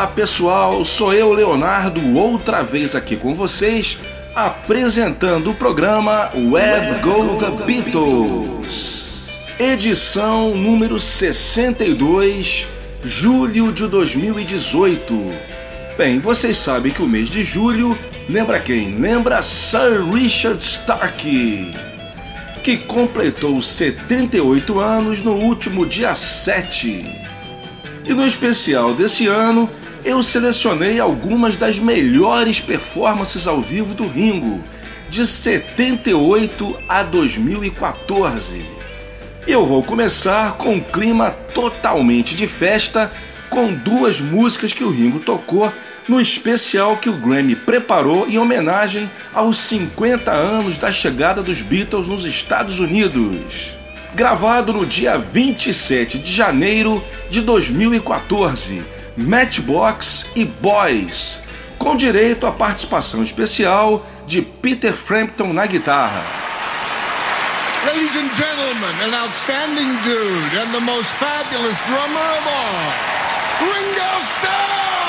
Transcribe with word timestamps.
Olá 0.00 0.06
pessoal, 0.06 0.82
sou 0.82 1.12
eu, 1.12 1.30
Leonardo, 1.30 2.16
outra 2.16 2.62
vez 2.62 2.94
aqui 2.94 3.16
com 3.16 3.34
vocês, 3.34 3.98
apresentando 4.34 5.50
o 5.50 5.54
programa 5.54 6.30
Web 6.34 7.02
Go 7.02 7.36
The 7.36 7.66
Beatles, 7.66 9.26
edição 9.58 10.56
número 10.56 10.98
62, 10.98 12.66
julho 13.04 13.70
de 13.74 13.86
2018. 13.88 15.14
Bem, 15.98 16.18
vocês 16.18 16.56
sabem 16.56 16.92
que 16.92 17.02
o 17.02 17.06
mês 17.06 17.28
de 17.28 17.42
julho 17.42 17.94
lembra 18.26 18.58
quem? 18.58 18.98
Lembra 18.98 19.42
Sir 19.42 20.02
Richard 20.10 20.62
Starkey, 20.62 21.74
que 22.64 22.78
completou 22.78 23.60
78 23.60 24.80
anos 24.80 25.22
no 25.22 25.34
último 25.34 25.84
dia 25.84 26.14
7. 26.14 27.04
E 28.06 28.14
no 28.14 28.26
especial 28.26 28.94
desse 28.94 29.26
ano, 29.26 29.68
eu 30.04 30.22
selecionei 30.22 30.98
algumas 30.98 31.56
das 31.56 31.78
melhores 31.78 32.60
performances 32.60 33.46
ao 33.46 33.60
vivo 33.60 33.94
do 33.94 34.06
Ringo, 34.06 34.62
de 35.08 35.26
78 35.26 36.76
a 36.88 37.02
2014. 37.02 38.64
Eu 39.46 39.66
vou 39.66 39.82
começar 39.82 40.52
com 40.52 40.74
um 40.74 40.80
clima 40.80 41.30
totalmente 41.54 42.34
de 42.34 42.46
festa, 42.46 43.10
com 43.48 43.72
duas 43.72 44.20
músicas 44.20 44.72
que 44.72 44.84
o 44.84 44.90
Ringo 44.90 45.18
tocou 45.18 45.72
no 46.08 46.20
especial 46.20 46.96
que 46.96 47.08
o 47.08 47.14
Grammy 47.14 47.54
preparou 47.54 48.28
em 48.28 48.38
homenagem 48.38 49.10
aos 49.34 49.58
50 49.58 50.30
anos 50.30 50.78
da 50.78 50.90
chegada 50.90 51.42
dos 51.42 51.60
Beatles 51.60 52.06
nos 52.06 52.24
Estados 52.24 52.80
Unidos. 52.80 53.76
Gravado 54.14 54.72
no 54.72 54.86
dia 54.86 55.18
27 55.18 56.18
de 56.18 56.32
janeiro 56.32 57.02
de 57.30 57.40
2014 57.42 58.99
Matchbox 59.16 60.26
e 60.34 60.44
Boys, 60.44 61.40
com 61.78 61.96
direito 61.96 62.46
à 62.46 62.52
participação 62.52 63.22
especial 63.22 64.04
de 64.26 64.42
Peter 64.42 64.92
Frampton 64.92 65.52
na 65.52 65.66
guitarra. 65.66 66.22
Ladies 67.86 68.14
and 68.16 68.30
gentlemen, 68.34 68.94
an 69.04 69.14
outstanding 69.14 69.96
dude 70.04 70.58
and 70.60 70.72
the 70.72 70.80
most 70.80 71.08
fabulous 71.12 71.78
drummer 71.86 72.20
of 72.20 72.46
all, 72.46 73.68
Ringo 73.68 74.24
Starr! 74.38 74.99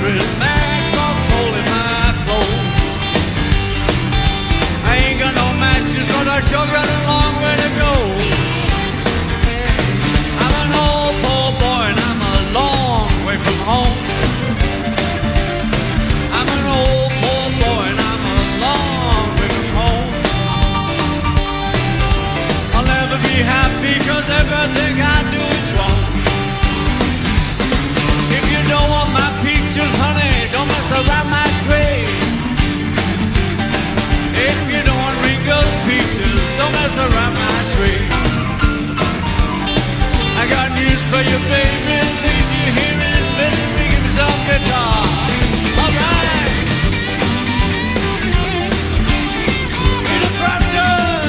Holding 0.00 1.68
my. 1.68 1.90
I 4.90 4.96
ain't 5.04 5.20
got 5.20 5.34
no 5.34 5.46
matches, 5.60 6.06
but 6.16 6.26
I 6.26 6.40
sure 6.40 6.66
got 6.76 6.88
a 6.88 7.00
long 7.10 7.34
way 7.44 7.54
to 7.64 7.70
go. 7.76 7.92
I'm 10.42 10.54
an 10.64 10.72
old 10.88 11.14
poor 11.22 11.48
boy 11.60 11.82
and 11.92 12.00
I'm 12.08 12.20
a 12.32 12.38
long 12.58 13.08
way 13.26 13.36
from 13.44 13.58
home. 13.68 13.98
I'm 16.38 16.48
an 16.58 16.64
old 16.80 17.10
poor 17.20 17.46
boy 17.60 17.82
and 17.92 18.00
I'm 18.10 18.22
a 18.36 18.40
long 18.64 19.26
way 19.36 19.48
from 19.56 19.68
home. 19.80 20.10
I'll 22.74 22.88
never 22.96 23.16
be 23.28 23.36
happy 23.44 23.94
cause 24.08 24.28
everything 24.40 24.94
I 25.02 25.09
news 40.80 41.04
for 41.08 41.22
you, 41.30 41.38
baby. 41.52 41.96
Leave 42.24 42.50
you 42.64 42.72
here 42.78 42.92
in 42.92 42.98
misery. 43.40 43.86
Give 43.92 44.02
me 44.04 44.10
some 44.10 44.38
guitar. 44.48 45.00
All 45.82 45.92
right. 46.00 46.52
Peter 50.08 50.32
Frampton. 50.38 51.20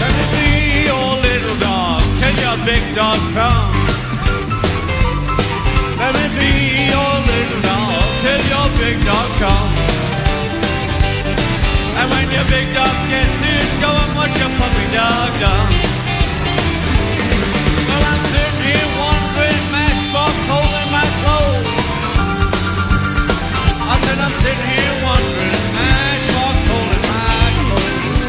Let 0.00 0.12
me 0.16 0.24
be 0.34 0.48
your 9.08 9.16
big 9.16 9.16
dog 9.16 9.30
comes. 9.40 9.78
And 11.96 12.06
when 12.12 12.26
your 12.30 12.44
big 12.48 12.66
dog 12.74 12.96
gets 13.08 13.40
here, 13.40 13.66
show 13.80 13.92
him 13.92 14.12
what 14.14 14.30
your 14.36 14.52
puppy 14.60 14.86
dog 14.92 15.30
done. 15.40 15.68
Well, 17.88 18.04
I'm 18.04 18.22
sitting 18.28 18.60
here 18.68 18.88
wondering, 19.00 19.64
matchbox 19.72 20.34
holding 20.52 20.90
my 20.92 21.06
clothes. 21.20 21.68
I 23.80 23.96
said 24.04 24.18
I'm 24.20 24.36
sitting 24.44 24.68
here 24.76 24.94
wondering, 25.00 25.64
matchbox 25.72 26.56
holding 26.68 27.04
my 27.08 27.48
clothes. 27.64 28.20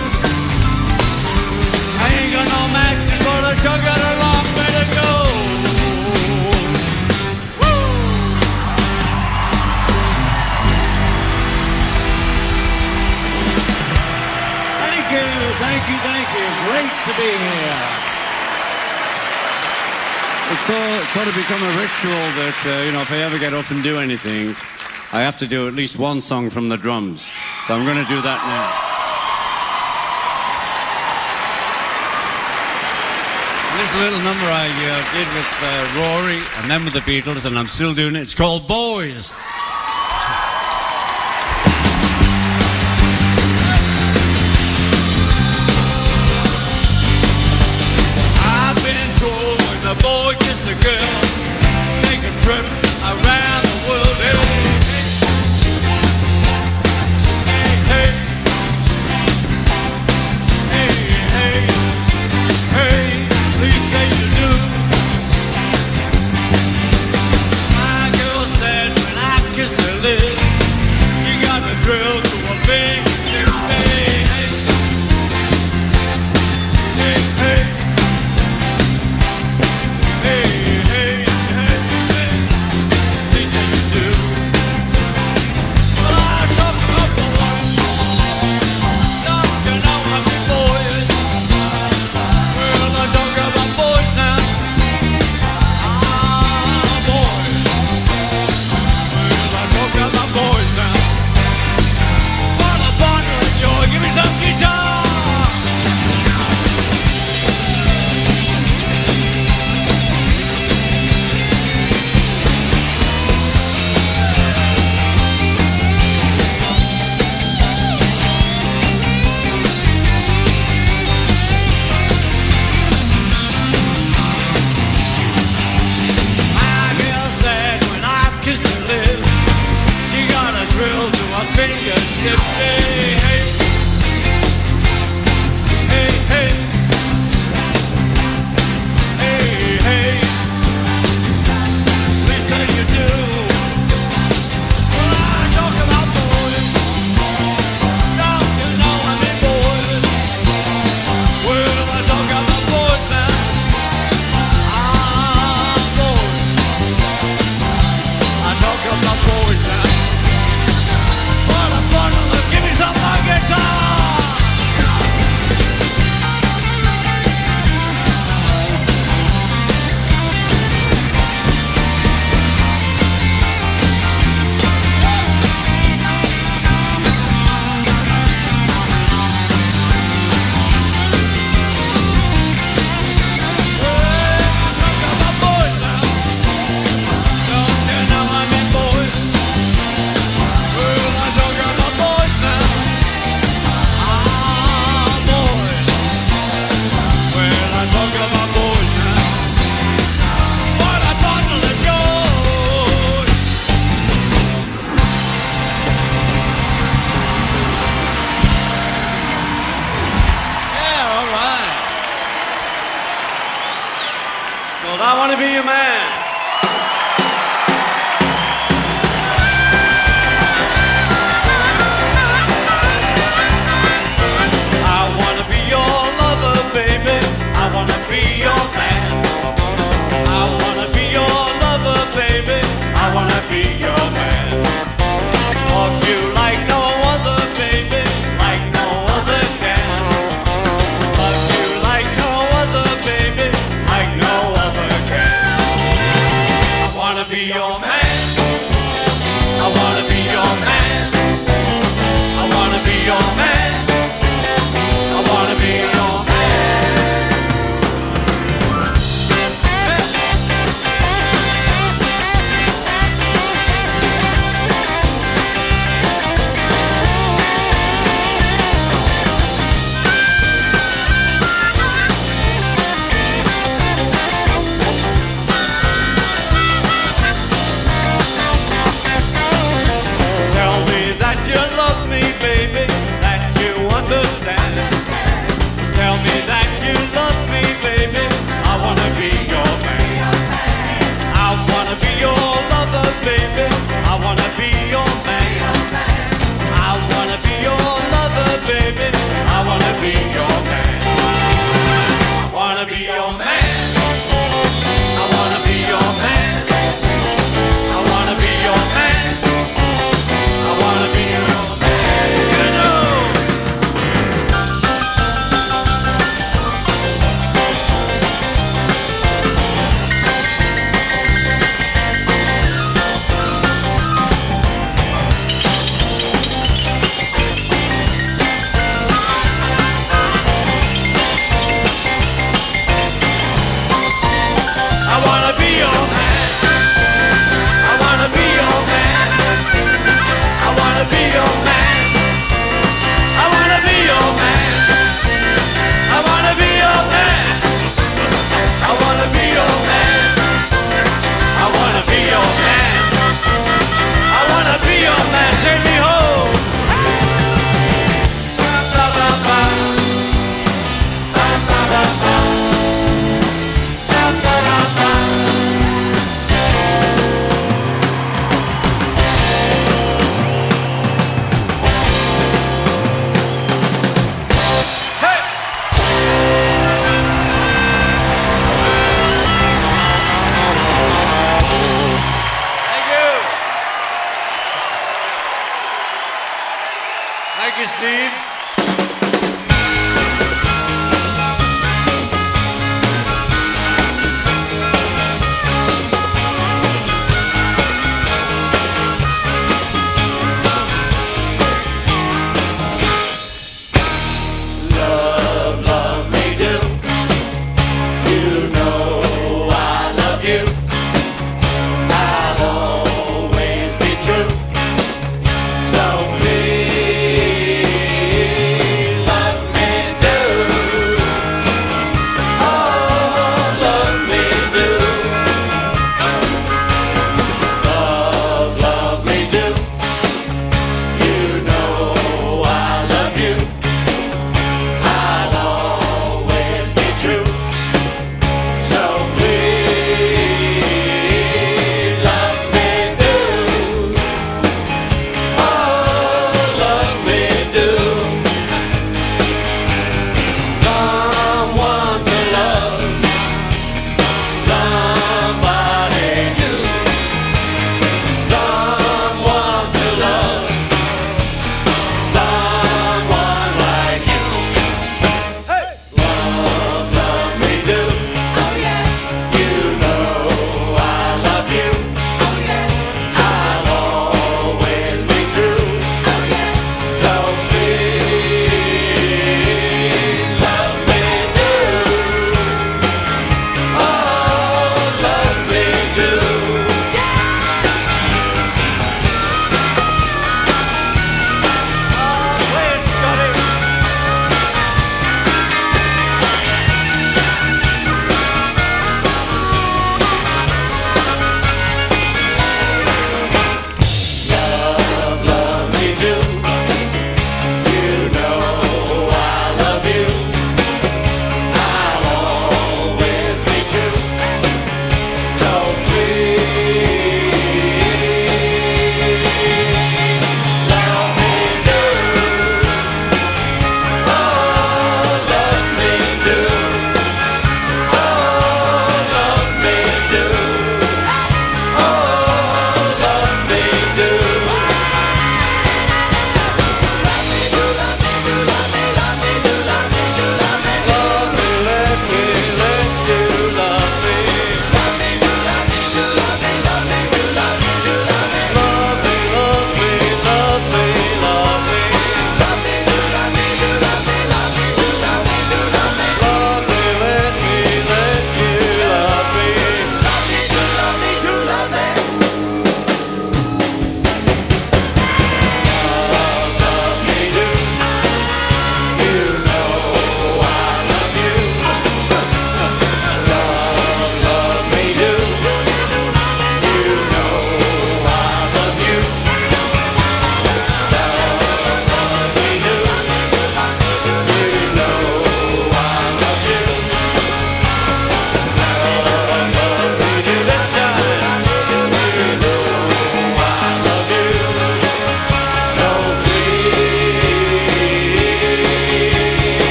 I 1.99 2.07
ain't 2.19 2.31
got 2.33 2.47
no 2.55 2.61
matches, 2.71 3.19
but 3.25 3.41
I 3.43 3.53
sure 3.59 3.79
got 3.83 3.99
a 3.99 4.13
long 4.19 4.28
you, 16.33 16.45
thank 16.45 16.59
you. 16.59 16.69
Great 16.69 16.93
to 17.05 17.13
be 17.17 17.29
here. 17.29 18.09
It's 20.51 20.65
so, 20.65 20.73
sort 21.13 21.27
of 21.27 21.35
become 21.35 21.61
a 21.61 21.73
ritual 21.77 22.25
that, 22.41 22.57
uh, 22.65 22.85
you 22.85 22.91
know, 22.91 23.01
if 23.01 23.11
I 23.11 23.17
ever 23.21 23.37
get 23.37 23.53
up 23.53 23.69
and 23.69 23.83
do 23.83 23.99
anything, 23.99 24.55
I 25.13 25.21
have 25.21 25.37
to 25.39 25.47
do 25.47 25.67
at 25.67 25.73
least 25.73 25.99
one 25.99 26.21
song 26.21 26.49
from 26.49 26.69
the 26.69 26.77
drums. 26.77 27.29
So 27.67 27.75
I'm 27.75 27.85
going 27.85 28.01
to 28.01 28.09
do 28.09 28.19
that 28.21 28.41
now. 28.41 28.89
This 33.77 33.95
little 34.01 34.19
number 34.25 34.45
I 34.45 34.67
uh, 34.67 35.01
did 35.13 35.27
with 35.37 35.51
uh, 35.61 35.87
Rory 36.01 36.41
and 36.57 36.69
then 36.69 36.83
with 36.83 36.93
the 36.93 37.05
Beatles, 37.05 37.45
and 37.45 37.57
I'm 37.57 37.67
still 37.67 37.93
doing 37.93 38.15
it. 38.15 38.21
It's 38.21 38.35
called 38.35 38.67
Boys. 38.67 39.35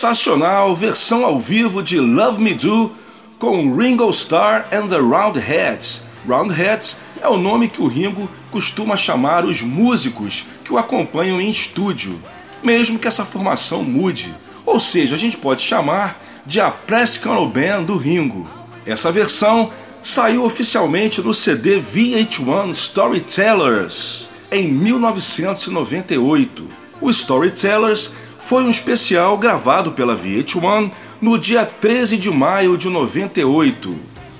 Sensacional 0.00 0.74
versão 0.74 1.26
ao 1.26 1.38
vivo 1.38 1.82
de 1.82 2.00
Love 2.00 2.42
Me 2.42 2.54
Do 2.54 2.90
com 3.38 3.76
Ringo 3.76 4.08
Starr 4.08 4.64
and 4.72 4.88
the 4.88 4.96
Roundheads. 4.96 6.04
Roundheads 6.26 6.96
é 7.20 7.28
o 7.28 7.36
nome 7.36 7.68
que 7.68 7.82
o 7.82 7.86
Ringo 7.86 8.26
costuma 8.50 8.96
chamar 8.96 9.44
os 9.44 9.60
músicos 9.60 10.46
que 10.64 10.72
o 10.72 10.78
acompanham 10.78 11.38
em 11.38 11.50
estúdio, 11.50 12.18
mesmo 12.62 12.98
que 12.98 13.06
essa 13.06 13.26
formação 13.26 13.84
mude. 13.84 14.34
Ou 14.64 14.80
seja, 14.80 15.16
a 15.16 15.18
gente 15.18 15.36
pode 15.36 15.60
chamar 15.60 16.18
de 16.46 16.62
a 16.62 16.70
Prescal 16.70 17.46
Band 17.46 17.82
do 17.82 17.98
Ringo. 17.98 18.48
Essa 18.86 19.12
versão 19.12 19.70
saiu 20.02 20.46
oficialmente 20.46 21.20
no 21.20 21.34
CD 21.34 21.78
VH1 21.78 22.70
Storytellers 22.70 24.30
em 24.50 24.66
1998. 24.66 26.66
O 27.02 27.10
Storytellers 27.10 28.12
foi 28.50 28.64
um 28.64 28.68
especial 28.68 29.38
gravado 29.38 29.92
pela 29.92 30.16
VH1 30.16 30.90
no 31.20 31.38
dia 31.38 31.64
13 31.64 32.16
de 32.16 32.28
maio 32.32 32.76
de 32.76 32.88
98. 32.88 33.94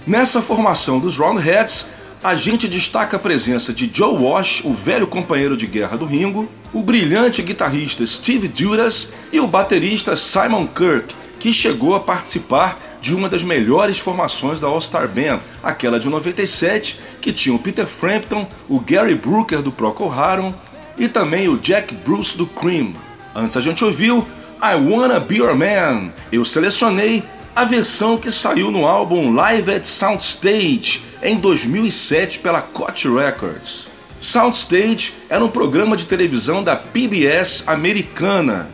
Nessa 0.05 0.43
formação 0.43 0.99
dos 0.99 1.17
Roundheads, 1.17 1.87
a 2.21 2.35
gente 2.35 2.67
destaca 2.67 3.17
a 3.17 3.21
presença 3.21 3.73
de 3.73 3.89
Joe 3.95 4.19
Walsh, 4.19 4.63
o 4.65 4.75
velho 4.75 5.07
companheiro 5.07 5.57
de 5.57 5.65
guerra 5.69 5.97
do 5.97 6.07
Ringo, 6.07 6.49
o 6.73 6.83
brilhante 6.83 7.41
guitarrista 7.41 8.05
Steve 8.05 8.51
Judas 8.53 9.13
e 9.33 9.39
o 9.39 9.47
baterista 9.47 10.17
Simon 10.17 10.67
Kirk, 10.67 11.15
que 11.39 11.53
chegou 11.53 11.95
a 11.95 12.01
participar 12.01 12.81
de 13.01 13.15
uma 13.15 13.29
das 13.29 13.45
melhores 13.45 14.01
formações 14.01 14.59
da 14.59 14.67
All-Star 14.67 15.07
Band, 15.07 15.39
aquela 15.63 16.01
de 16.01 16.09
97, 16.09 16.99
que 17.21 17.33
tinha 17.33 17.55
o 17.55 17.61
Peter 17.61 17.87
Frampton, 17.87 18.49
o 18.69 18.81
Gary 18.81 19.15
Brooker 19.15 19.63
do 19.63 19.71
Procol 19.71 20.13
Harum 20.13 20.53
e 20.99 21.07
também 21.07 21.49
o 21.49 21.57
Jack 21.57 21.95
Bruce 21.95 22.37
do 22.37 22.45
Cream. 22.45 22.93
Antes 23.35 23.57
a 23.57 23.61
gente 23.61 23.85
ouviu 23.85 24.27
I 24.63 24.75
Wanna 24.75 25.21
Be 25.21 25.37
Your 25.37 25.55
Man. 25.55 26.11
Eu 26.33 26.45
selecionei 26.45 27.23
a 27.55 27.65
versão 27.65 28.17
que 28.17 28.31
saiu 28.31 28.71
no 28.71 28.87
álbum 28.87 29.33
Live 29.33 29.73
at 29.73 29.85
Soundstage 29.85 31.03
em 31.23 31.37
2007 31.37 32.41
pela 32.41 32.61
Koch 32.61 33.09
Records. 33.09 33.91
Soundstage 34.19 35.13
era 35.29 35.45
um 35.45 35.49
programa 35.49 35.97
de 35.97 36.07
televisão 36.07 36.63
da 36.63 36.77
PBS 36.77 37.65
americana. 37.67 38.69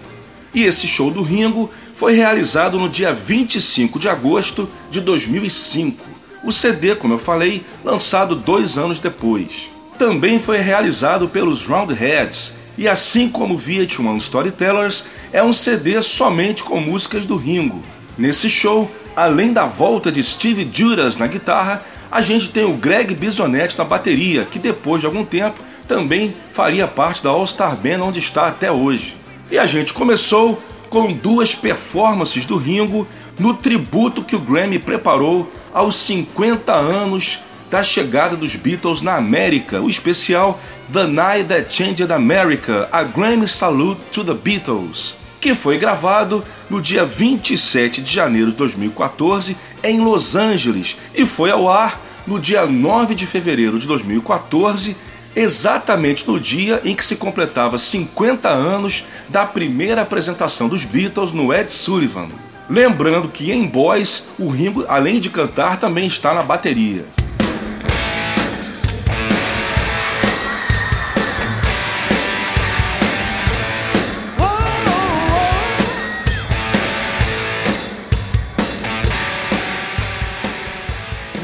E 0.55 0.65
esse 0.65 0.89
show 0.89 1.11
do 1.11 1.23
Ringo 1.23 1.71
foi 1.95 2.15
realizado 2.15 2.79
no 2.79 2.89
dia 2.89 3.13
25 3.13 3.99
de 3.99 4.09
agosto 4.09 4.69
de 4.91 5.01
2005. 5.01 6.05
O 6.45 6.51
CD, 6.51 6.95
como 6.95 7.15
eu 7.15 7.19
falei, 7.19 7.65
lançado 7.85 8.35
dois 8.35 8.79
anos 8.79 8.99
depois. 8.99 9.71
Também 9.99 10.39
foi 10.39 10.59
realizado 10.59 11.29
pelos 11.29 11.67
Roundheads 11.67 12.55
e, 12.79 12.89
assim 12.89 13.29
como 13.29 13.59
VH1 13.59 14.17
Storytellers, 14.19 15.05
é 15.33 15.43
um 15.43 15.53
CD 15.53 16.03
somente 16.03 16.63
com 16.63 16.81
músicas 16.81 17.25
do 17.25 17.37
Ringo. 17.37 17.83
Nesse 18.19 18.51
show, 18.51 18.91
além 19.15 19.53
da 19.53 19.67
volta 19.67 20.13
de 20.13 20.23
Steve 20.23 20.69
Judas 20.73 21.17
na 21.17 21.27
guitarra, 21.27 21.83
a 22.11 22.21
gente 22.21 22.51
tem 22.51 22.65
o 22.65 22.75
Greg 22.75 23.15
Bisonetti 23.15 23.79
na 23.79 23.85
bateria, 23.85 24.45
que 24.45 24.59
depois 24.59 25.01
de 25.01 25.07
algum 25.07 25.25
tempo 25.25 25.59
também 25.87 26.35
faria 26.51 26.87
parte 26.87 27.23
da 27.23 27.31
All 27.31 27.47
Star 27.47 27.77
Band 27.77 28.03
onde 28.03 28.19
está 28.19 28.49
até 28.49 28.71
hoje. 28.71 29.17
E 29.51 29.59
a 29.59 29.67
gente 29.67 29.93
começou 29.93 30.61
com 30.91 31.13
duas 31.13 31.55
performances 31.55 32.45
do 32.45 32.57
Ringo 32.57 33.07
no 33.39 33.55
tributo 33.55 34.25
que 34.25 34.37
o 34.37 34.41
Grammy 34.41 34.79
preparou 34.79 35.51
aos 35.73 35.97
50 35.97 36.73
anos 36.73 37.39
da 37.71 37.83
chegada 37.83 38.37
dos 38.37 38.55
Beatles 38.55 39.03
na 39.03 39.17
América, 39.17 39.81
o 39.81 39.89
especial 39.89 40.61
The 40.93 41.07
Night 41.07 41.49
That 41.49 41.75
Changed 41.75 42.13
America, 42.13 42.89
a 42.93 43.03
Grammy 43.03 43.49
Salute 43.49 44.01
to 44.13 44.25
the 44.25 44.35
Beatles, 44.35 45.17
que 45.41 45.55
foi 45.55 45.79
gravado 45.79 46.45
no 46.71 46.81
dia 46.81 47.05
27 47.05 48.01
de 48.01 48.13
janeiro 48.13 48.51
de 48.51 48.57
2014 48.57 49.57
em 49.83 50.01
Los 50.01 50.37
Angeles 50.37 50.97
e 51.15 51.27
foi 51.27 51.51
ao 51.51 51.69
ar 51.69 52.01
no 52.27 52.41
dia 52.41 52.67
9 52.67 53.15
de 53.15 53.27
fevereiro 53.27 53.79
de 53.79 53.87
2014 53.87 54.97
exatamente 55.37 56.27
no 56.27 56.41
dia 56.41 56.81
em 56.83 56.97
que 56.97 57.05
se 57.05 57.17
completava 57.17 57.79
50 57.79 58.49
anos 58.49 59.05
da 59.29 59.45
primeira 59.45 60.01
apresentação 60.01 60.67
dos 60.67 60.83
Beatles 60.83 61.33
no 61.33 61.53
Ed 61.53 61.71
Sullivan. 61.71 62.29
Lembrando 62.69 63.29
que 63.29 63.53
em 63.53 63.65
Boys, 63.65 64.25
o 64.39 64.49
Ringo, 64.49 64.85
além 64.89 65.21
de 65.21 65.31
cantar, 65.31 65.79
também 65.79 66.07
está 66.07 66.35
na 66.35 66.43
bateria. 66.43 67.05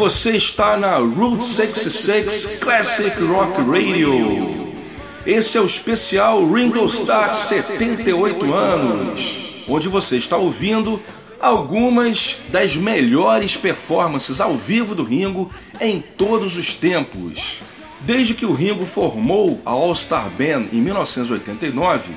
Você 0.02 0.32
está 0.32 0.76
na 0.76 0.96
Route 0.96 1.44
66 1.44 2.58
Classic 2.58 3.22
Rock 3.22 3.62
Radio. 3.62 4.74
Esse 5.24 5.56
é 5.56 5.60
o 5.60 5.64
especial 5.64 6.44
Ringo 6.44 6.84
Starr 6.86 7.32
78 7.32 8.52
anos, 8.52 9.62
onde 9.68 9.86
você 9.86 10.16
está 10.16 10.36
ouvindo 10.36 11.00
algumas 11.40 12.38
das 12.48 12.74
melhores 12.74 13.56
performances 13.56 14.40
ao 14.40 14.56
vivo 14.56 14.96
do 14.96 15.04
Ringo 15.04 15.48
em 15.80 16.00
todos 16.00 16.56
os 16.56 16.74
tempos. 16.74 17.60
Desde 18.00 18.34
que 18.34 18.44
o 18.44 18.52
Ringo 18.52 18.84
formou 18.84 19.62
a 19.64 19.70
All 19.70 19.94
Star 19.94 20.28
Band 20.30 20.66
em 20.72 20.80
1989, 20.80 22.16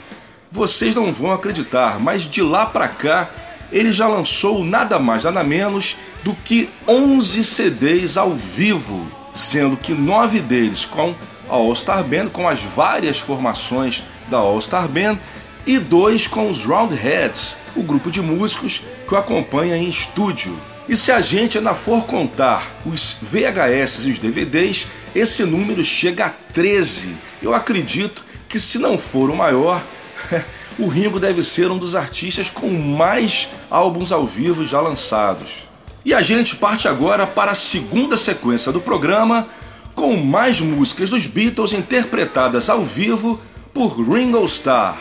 vocês 0.50 0.96
não 0.96 1.14
vão 1.14 1.32
acreditar, 1.32 2.00
mas 2.00 2.24
de 2.24 2.42
lá 2.42 2.66
para 2.66 2.88
cá 2.88 3.30
ele 3.72 3.92
já 3.92 4.08
lançou 4.08 4.64
nada 4.64 5.00
mais 5.00 5.24
nada 5.24 5.44
menos 5.44 5.96
do 6.24 6.34
que 6.34 6.70
11 6.88 7.44
CDs 7.44 8.18
ao 8.18 8.32
vivo, 8.34 9.06
sendo 9.34 9.78
que 9.78 9.94
nove 9.94 10.40
deles 10.40 10.86
com 10.86 11.14
a 11.50 11.54
All 11.54 11.76
Star 11.76 12.04
Band, 12.04 12.30
com 12.30 12.48
as 12.48 12.62
várias 12.62 13.20
formações 13.20 14.04
da 14.30 14.38
All 14.38 14.60
Star 14.62 14.88
Band, 14.88 15.18
e 15.66 15.80
dois 15.80 16.28
com 16.28 16.50
os 16.50 16.64
Roundheads, 16.64 17.58
o 17.76 17.84
grupo 17.84 18.12
de 18.12 18.22
músicos 18.22 18.82
que 19.08 19.14
o 19.14 19.18
acompanha 19.18 19.76
em 19.76 19.90
estúdio. 19.90 20.56
E 20.88 20.96
se 20.96 21.12
a 21.12 21.20
gente 21.20 21.58
ainda 21.58 21.74
for 21.74 22.06
contar 22.06 22.64
os 22.86 23.18
VHS 23.22 24.06
e 24.06 24.12
os 24.12 24.20
DVDs, 24.20 24.88
esse 25.16 25.44
número 25.44 25.84
chega 25.84 26.28
a 26.28 26.30
13. 26.30 27.16
Eu 27.42 27.54
acredito 27.54 28.24
que 28.48 28.60
se 28.60 28.78
não 28.78 28.98
for 28.98 29.32
o 29.32 29.36
maior, 29.36 29.82
o 30.78 30.88
Ringo 30.88 31.20
deve 31.20 31.44
ser 31.44 31.72
um 31.72 31.78
dos 31.78 31.96
artistas 31.96 32.50
com 32.50 32.70
mais 32.70 33.48
álbuns 33.70 34.12
ao 34.12 34.26
vivo 34.26 34.66
já 34.66 34.82
lançados. 34.82 35.66
E 36.04 36.14
a 36.14 36.22
gente 36.22 36.56
parte 36.56 36.88
agora 36.88 37.26
para 37.26 37.52
a 37.52 37.56
segunda 37.56 38.18
sequência 38.18 38.72
do 38.72 38.82
programa, 38.82 39.48
com 39.96 40.16
mais 40.18 40.60
músicas 40.60 41.10
dos 41.10 41.26
Beatles 41.26 41.74
interpretadas 41.74 42.70
ao 42.70 42.84
vivo 42.84 43.40
por 43.74 44.00
Ringo 44.00 44.44
Starr. 44.46 44.98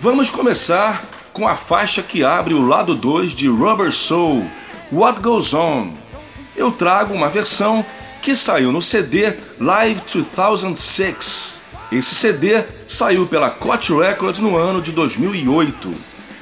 Vamos 0.00 0.30
começar 0.30 1.04
com 1.32 1.46
a 1.46 1.54
faixa 1.56 2.02
que 2.02 2.24
abre 2.24 2.54
o 2.54 2.66
lado 2.66 2.94
2 2.94 3.32
de 3.32 3.48
Rubber 3.48 3.92
Soul, 3.92 4.46
What 4.92 5.20
Goes 5.20 5.52
On. 5.52 5.92
Eu 6.56 6.72
trago 6.72 7.14
uma 7.14 7.28
versão 7.28 7.84
que 8.22 8.34
saiu 8.34 8.72
no 8.72 8.80
CD 8.80 9.34
Live 9.60 10.02
2006. 10.12 11.57
Esse 11.90 12.14
CD 12.14 12.62
saiu 12.86 13.26
pela 13.26 13.48
Koch 13.48 13.90
Records 13.94 14.40
no 14.40 14.56
ano 14.56 14.82
de 14.82 14.92
2008. 14.92 15.90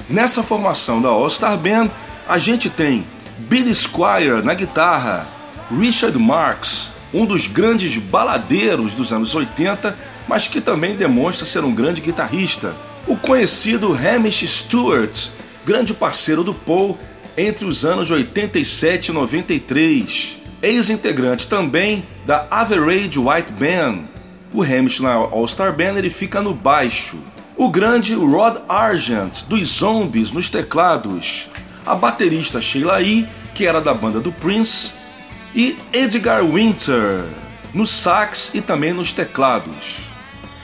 Nessa 0.09 0.43
formação 0.43 1.01
da 1.01 1.07
All 1.07 1.29
Star 1.29 1.57
Band, 1.57 1.89
a 2.27 2.37
gente 2.37 2.69
tem 2.69 3.05
Billy 3.39 3.73
Squire 3.73 4.41
na 4.43 4.53
guitarra, 4.53 5.25
Richard 5.71 6.17
Marx, 6.19 6.93
um 7.13 7.25
dos 7.25 7.47
grandes 7.47 7.95
baladeiros 7.97 8.93
dos 8.93 9.13
anos 9.13 9.33
80, 9.33 9.97
mas 10.27 10.47
que 10.47 10.59
também 10.59 10.95
demonstra 10.95 11.45
ser 11.45 11.63
um 11.63 11.73
grande 11.73 12.01
guitarrista, 12.01 12.75
o 13.07 13.15
conhecido 13.15 13.93
Hamish 13.93 14.45
Stewart, 14.45 15.29
grande 15.65 15.93
parceiro 15.93 16.43
do 16.43 16.53
Paul 16.53 16.97
entre 17.37 17.65
os 17.65 17.85
anos 17.85 18.11
87 18.11 19.09
e 19.09 19.13
93, 19.13 20.37
ex-integrante 20.61 21.47
também 21.47 22.05
da 22.25 22.47
Average 22.51 23.17
White 23.17 23.51
Band. 23.53 24.16
O 24.53 24.63
Hamish 24.63 24.99
na 24.99 25.13
All-Star 25.13 25.75
Band 25.75 25.97
ele 25.97 26.09
fica 26.09 26.41
no 26.41 26.53
baixo. 26.53 27.17
O 27.55 27.69
grande 27.69 28.13
Rod 28.13 28.57
Argent 28.69 29.43
dos 29.47 29.67
Zombies 29.67 30.31
nos 30.31 30.49
teclados. 30.49 31.47
A 31.85 31.95
baterista 31.95 32.61
Sheila 32.61 33.01
E, 33.01 33.27
que 33.53 33.65
era 33.65 33.81
da 33.81 33.93
banda 33.93 34.19
do 34.19 34.31
Prince, 34.31 34.93
e 35.55 35.77
Edgar 35.91 36.45
Winter 36.45 37.23
no 37.73 37.85
sax 37.85 38.51
e 38.53 38.61
também 38.61 38.93
nos 38.93 39.11
teclados. 39.11 39.97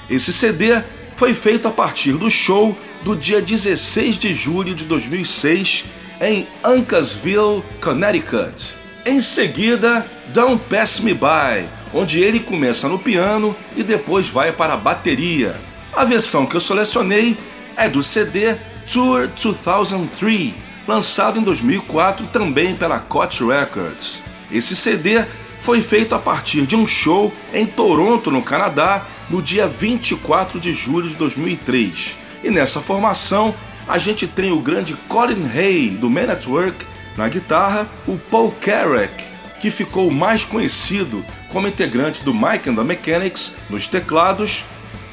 Esse 0.09 0.31
CD 0.31 0.81
foi 1.15 1.33
feito 1.33 1.67
a 1.67 1.71
partir 1.71 2.13
do 2.13 2.29
show 2.29 2.77
do 3.03 3.15
dia 3.15 3.41
16 3.41 4.17
de 4.17 4.33
julho 4.33 4.73
de 4.73 4.85
2006 4.85 5.85
em 6.21 6.47
Uncasville, 6.65 7.63
Connecticut. 7.81 8.75
Em 9.05 9.19
seguida, 9.19 10.05
Don't 10.33 10.61
Pass 10.69 10.99
Me 10.99 11.13
By, 11.13 11.67
onde 11.93 12.19
ele 12.19 12.39
começa 12.39 12.87
no 12.87 12.97
piano 12.97 13.55
e 13.75 13.83
depois 13.83 14.27
vai 14.27 14.51
para 14.51 14.73
a 14.73 14.77
bateria. 14.77 15.55
A 15.93 16.03
versão 16.03 16.45
que 16.45 16.55
eu 16.55 16.61
selecionei 16.61 17.37
é 17.77 17.87
do 17.87 18.01
CD 18.01 18.55
Tour 18.91 19.27
2003, 19.27 20.53
lançado 20.87 21.39
em 21.39 21.43
2004 21.43 22.27
também 22.27 22.75
pela 22.75 22.99
Koch 22.99 23.43
Records. 23.43 24.23
Esse 24.51 24.75
CD 24.75 25.23
foi 25.59 25.81
feito 25.81 26.13
a 26.13 26.19
partir 26.19 26.65
de 26.65 26.75
um 26.75 26.85
show 26.85 27.31
em 27.53 27.65
Toronto, 27.65 28.29
no 28.29 28.41
Canadá, 28.41 29.05
no 29.29 29.41
dia 29.41 29.67
24 29.67 30.59
de 30.59 30.73
julho 30.73 31.07
de 31.07 31.15
2003. 31.15 32.17
E 32.43 32.49
nessa 32.49 32.81
formação, 32.81 33.53
a 33.87 33.97
gente 33.97 34.27
tem 34.27 34.51
o 34.51 34.59
grande 34.59 34.93
Colin 35.07 35.49
Hay, 35.55 35.89
do 35.89 36.09
Man 36.09 36.31
at 36.31 36.45
Work, 36.47 36.85
na 37.15 37.29
guitarra, 37.29 37.87
o 38.07 38.17
Paul 38.17 38.51
Carrack, 38.59 39.23
que 39.59 39.69
ficou 39.69 40.11
mais 40.11 40.43
conhecido 40.43 41.23
como 41.53 41.67
integrante 41.67 42.23
do 42.23 42.33
Mike 42.33 42.67
and 42.67 42.75
the 42.75 42.83
Mechanics, 42.83 43.55
nos 43.69 43.87
teclados, 43.87 44.65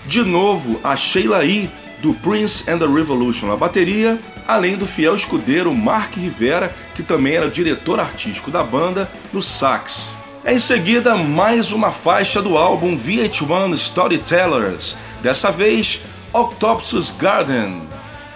de 0.07 0.23
novo 0.23 0.81
a 0.83 0.97
Sheila 0.97 1.45
E, 1.45 1.71
do 2.01 2.15
Prince 2.15 2.69
and 2.69 2.79
the 2.79 2.87
Revolution 2.87 3.47
na 3.47 3.57
bateria, 3.57 4.19
além 4.49 4.75
do 4.75 4.87
fiel 4.87 5.15
escudeiro 5.15 5.73
Mark 5.75 6.17
Rivera, 6.17 6.75
que 6.95 7.03
também 7.03 7.35
era 7.35 7.51
diretor 7.51 8.01
artístico 8.01 8.51
da 8.51 8.63
banda, 8.63 9.09
no 9.35 9.43
sax. 9.43 10.17
Em 10.47 10.59
seguida, 10.59 11.15
mais 11.15 11.73
uma 11.73 11.93
faixa 11.93 12.41
do 12.41 12.57
álbum 12.57 12.97
VH1 12.97 13.75
Storytellers, 13.75 14.97
dessa 15.23 15.51
vez 15.51 16.01
Octopus 16.33 17.11
Garden, 17.19 17.83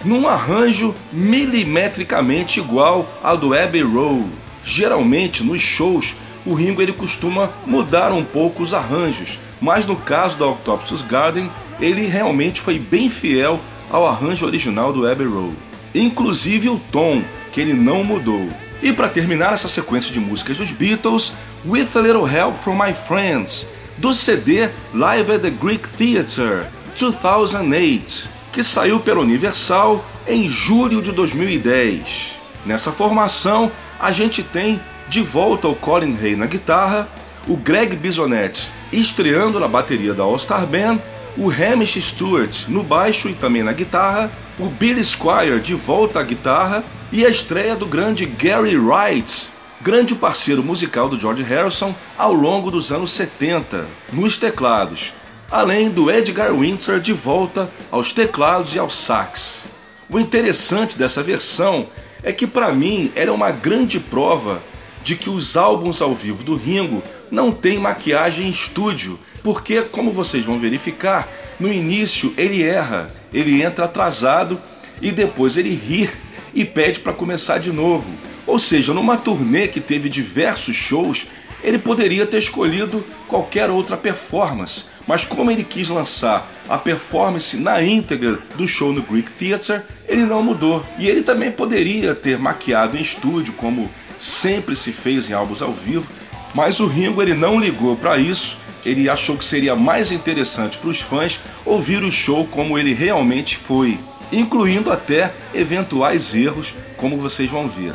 num 0.04 0.28
arranjo 0.28 0.94
milimetricamente 1.10 2.60
igual 2.60 3.08
ao 3.22 3.38
do 3.38 3.54
Abbey 3.54 3.82
Road. 3.82 4.28
Geralmente 4.62 5.42
nos 5.42 5.62
shows 5.62 6.14
o 6.46 6.54
Ringo 6.54 6.82
ele 6.82 6.92
costuma 6.92 7.50
mudar 7.66 8.12
um 8.12 8.24
pouco 8.24 8.62
os 8.62 8.74
arranjos, 8.74 9.38
mas 9.60 9.86
no 9.86 9.96
caso 9.96 10.36
da 10.36 10.46
Octopus 10.46 11.02
Garden 11.02 11.50
ele 11.80 12.06
realmente 12.06 12.60
foi 12.60 12.78
bem 12.78 13.08
fiel 13.08 13.60
ao 13.90 14.06
arranjo 14.06 14.46
original 14.46 14.92
do 14.92 15.08
Abbey 15.08 15.26
Road, 15.26 15.56
inclusive 15.94 16.68
o 16.68 16.80
tom 16.90 17.22
que 17.52 17.60
ele 17.60 17.72
não 17.72 18.04
mudou. 18.04 18.48
E 18.82 18.92
para 18.92 19.08
terminar 19.08 19.54
essa 19.54 19.68
sequência 19.68 20.12
de 20.12 20.20
músicas 20.20 20.58
dos 20.58 20.70
Beatles, 20.70 21.32
With 21.64 21.88
a 21.94 22.00
Little 22.00 22.28
Help 22.28 22.56
from 22.56 22.76
My 22.76 22.92
Friends, 22.92 23.66
do 23.96 24.12
CD 24.12 24.68
Live 24.92 25.32
at 25.32 25.40
the 25.40 25.50
Greek 25.50 25.88
Theatre 25.88 26.66
2008, 26.98 28.28
que 28.52 28.62
saiu 28.62 29.00
pela 29.00 29.20
Universal 29.20 30.04
em 30.26 30.48
julho 30.48 31.00
de 31.00 31.12
2010. 31.12 32.32
Nessa 32.66 32.92
formação, 32.92 33.70
a 33.98 34.10
gente 34.10 34.42
tem 34.42 34.80
de 35.08 35.20
volta 35.20 35.68
o 35.68 35.74
Colin 35.74 36.16
Hay 36.20 36.36
na 36.36 36.46
guitarra, 36.46 37.08
o 37.46 37.56
Greg 37.56 37.96
Bisonetti 37.96 38.70
estreando 38.92 39.60
na 39.60 39.68
bateria 39.68 40.14
da 40.14 40.22
All 40.22 40.38
Star 40.38 40.66
Band, 40.66 40.98
o 41.36 41.50
Hamish 41.50 42.00
Stewart 42.00 42.68
no 42.68 42.82
baixo 42.82 43.28
e 43.28 43.34
também 43.34 43.62
na 43.62 43.72
guitarra, 43.72 44.30
o 44.58 44.66
Billy 44.66 45.02
Squire 45.02 45.60
de 45.60 45.74
volta 45.74 46.20
à 46.20 46.22
guitarra 46.22 46.84
e 47.10 47.26
a 47.26 47.28
estreia 47.28 47.74
do 47.74 47.86
grande 47.86 48.24
Gary 48.24 48.76
Wright, 48.76 49.50
grande 49.82 50.14
parceiro 50.14 50.62
musical 50.62 51.08
do 51.08 51.18
George 51.18 51.42
Harrison 51.42 51.94
ao 52.16 52.32
longo 52.32 52.70
dos 52.70 52.92
anos 52.92 53.12
70, 53.12 53.86
nos 54.12 54.38
teclados, 54.38 55.12
além 55.50 55.90
do 55.90 56.10
Edgar 56.10 56.54
Winter 56.54 57.00
de 57.00 57.12
volta 57.12 57.70
aos 57.90 58.12
teclados 58.12 58.74
e 58.74 58.78
ao 58.78 58.88
sax. 58.88 59.64
O 60.08 60.18
interessante 60.18 60.96
dessa 60.96 61.22
versão 61.22 61.86
é 62.22 62.32
que 62.32 62.46
para 62.46 62.72
mim 62.72 63.12
era 63.14 63.32
uma 63.32 63.50
grande 63.50 63.98
prova 63.98 64.62
de 65.04 65.14
que 65.14 65.28
os 65.28 65.54
álbuns 65.56 66.00
ao 66.00 66.14
vivo 66.14 66.42
do 66.42 66.56
Ringo 66.56 67.02
não 67.30 67.52
têm 67.52 67.78
maquiagem 67.78 68.46
em 68.46 68.50
estúdio, 68.50 69.18
porque, 69.42 69.82
como 69.82 70.10
vocês 70.10 70.44
vão 70.44 70.58
verificar, 70.58 71.28
no 71.60 71.70
início 71.70 72.32
ele 72.38 72.62
erra, 72.62 73.14
ele 73.32 73.62
entra 73.62 73.84
atrasado 73.84 74.58
e 75.02 75.12
depois 75.12 75.58
ele 75.58 75.74
ri 75.74 76.10
e 76.54 76.64
pede 76.64 77.00
para 77.00 77.12
começar 77.12 77.58
de 77.58 77.70
novo. 77.70 78.10
Ou 78.46 78.58
seja, 78.58 78.94
numa 78.94 79.18
turnê 79.18 79.68
que 79.68 79.80
teve 79.80 80.08
diversos 80.08 80.74
shows, 80.74 81.26
ele 81.62 81.78
poderia 81.78 82.26
ter 82.26 82.38
escolhido 82.38 83.04
qualquer 83.28 83.70
outra 83.70 83.96
performance, 83.96 84.84
mas 85.06 85.24
como 85.24 85.50
ele 85.50 85.64
quis 85.64 85.88
lançar 85.90 86.48
a 86.68 86.78
performance 86.78 87.56
na 87.58 87.82
íntegra 87.82 88.38
do 88.54 88.66
show 88.66 88.92
no 88.92 89.02
Greek 89.02 89.30
Theatre, 89.30 89.82
ele 90.08 90.24
não 90.24 90.42
mudou. 90.42 90.84
E 90.98 91.08
ele 91.08 91.22
também 91.22 91.50
poderia 91.50 92.14
ter 92.14 92.38
maquiado 92.38 92.96
em 92.96 93.02
estúdio, 93.02 93.54
como 93.54 93.90
sempre 94.18 94.76
se 94.76 94.92
fez 94.92 95.28
em 95.28 95.32
álbuns 95.32 95.62
ao 95.62 95.72
vivo, 95.72 96.08
mas 96.54 96.80
o 96.80 96.86
Ringo 96.86 97.20
ele 97.20 97.34
não 97.34 97.58
ligou 97.58 97.96
para 97.96 98.16
isso. 98.18 98.58
Ele 98.84 99.08
achou 99.08 99.36
que 99.36 99.44
seria 99.44 99.74
mais 99.74 100.12
interessante 100.12 100.76
para 100.76 100.90
os 100.90 101.00
fãs 101.00 101.40
ouvir 101.64 102.04
o 102.04 102.12
show 102.12 102.46
como 102.46 102.78
ele 102.78 102.92
realmente 102.92 103.56
foi, 103.56 103.98
incluindo 104.30 104.92
até 104.92 105.32
eventuais 105.54 106.34
erros, 106.34 106.74
como 106.96 107.16
vocês 107.16 107.50
vão 107.50 107.68
ver. 107.68 107.94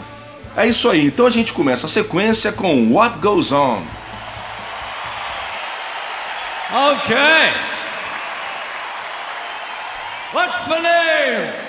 É 0.57 0.65
isso 0.65 0.89
aí, 0.89 1.05
então 1.05 1.25
a 1.25 1.29
gente 1.29 1.53
começa 1.53 1.85
a 1.85 1.89
sequência 1.89 2.51
com 2.51 2.91
What 2.91 3.19
Goes 3.19 3.51
On. 3.51 3.83
Okay. 6.71 7.51
What's 10.33 10.67
my 10.67 10.79
name? 10.79 11.68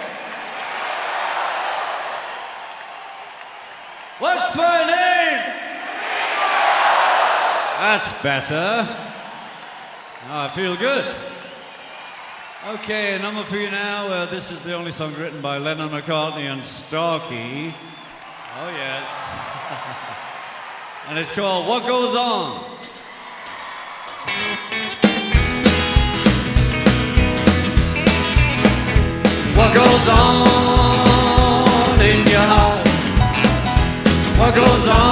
What's 4.20 4.54
my 4.54 4.84
name? 4.84 5.42
That's 7.78 8.22
better. 8.22 8.86
Now 10.28 10.44
I 10.44 10.48
feel 10.54 10.76
good. 10.76 11.14
Okay, 12.68 13.14
a 13.14 13.18
number 13.18 13.42
for 13.44 13.56
you 13.56 13.70
now. 13.70 14.08
Uh, 14.08 14.26
this 14.26 14.50
is 14.50 14.62
the 14.62 14.74
only 14.74 14.90
song 14.90 15.14
written 15.14 15.40
by 15.40 15.56
Lennon 15.56 15.88
McCartney 15.88 16.52
and 16.52 16.66
Starkey. 16.66 17.72
Oh, 18.56 18.68
yes. 18.68 19.08
and 21.08 21.18
it's 21.18 21.32
called 21.32 21.66
What 21.66 21.86
Goes 21.86 22.14
On. 22.14 22.60
What 29.56 29.74
goes 29.74 30.08
on 30.08 30.49
goes 34.52 34.88
on 34.88 35.09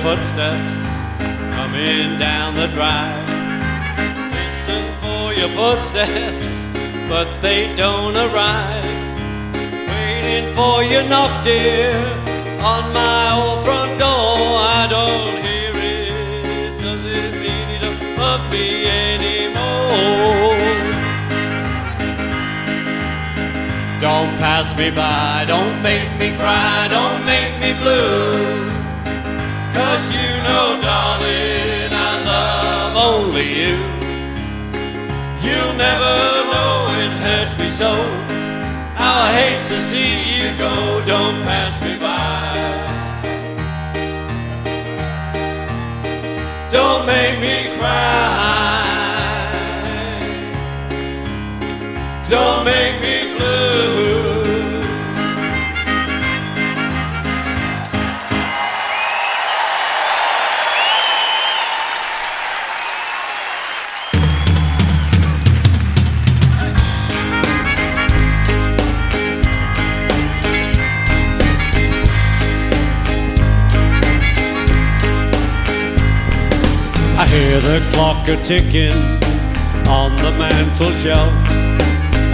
footsteps 0.00 0.88
coming 1.56 2.18
down 2.18 2.54
the 2.54 2.68
drive. 2.68 3.28
Listen 4.32 4.82
for 5.02 5.34
your 5.34 5.50
footsteps, 5.50 6.70
but 7.06 7.28
they 7.42 7.74
don't 7.74 8.16
arrive. 8.16 8.84
Waiting 9.92 10.54
for 10.54 10.82
your 10.82 11.04
knock, 11.08 11.44
dear, 11.44 11.92
on 12.64 12.92
my 12.94 13.24
old 13.36 13.62
front 13.62 13.98
door. 13.98 14.40
I 14.72 14.86
don't 14.88 15.36
hear 15.44 15.72
it. 15.76 16.80
Does 16.80 17.04
it 17.04 17.32
mean 17.42 17.68
you 17.68 17.80
don't 17.84 18.16
love 18.16 18.42
me 18.50 18.86
anymore? 19.04 20.56
Don't 24.00 24.32
pass 24.38 24.74
me 24.78 24.90
by, 24.90 25.44
don't 25.46 25.82
make 25.82 26.10
me 26.18 26.34
cry, 26.38 26.88
don't 26.88 27.22
make 27.26 27.52
me 27.60 27.78
blue. 27.82 28.69
Cause 29.72 30.12
you 30.12 30.30
know, 30.46 30.66
darling, 30.82 31.90
I 31.92 32.10
love 32.30 32.92
only 33.08 33.46
you. 33.60 33.76
You'll 35.44 35.76
never 35.86 36.16
know 36.52 36.72
it 37.02 37.12
hurts 37.24 37.54
me 37.58 37.68
so. 37.68 37.92
How 38.94 39.14
I 39.26 39.32
hate 39.40 39.64
to 39.66 39.76
see 39.80 40.12
you 40.38 40.48
go, 40.58 41.02
don't 41.06 41.42
pass 41.42 41.80
me 41.84 41.98
by. 41.98 42.50
Don't 46.68 47.06
make 47.06 47.40
me 47.40 47.56
cry. 47.78 48.50
Don't 52.28 52.64
make 52.64 53.00
me 53.00 53.19
hear 77.50 77.60
the 77.60 77.80
clock 77.92 78.28
a 78.28 78.36
ticking 78.42 78.94
on 79.88 80.14
the 80.22 80.30
mantel 80.38 80.92
shelf. 80.92 81.32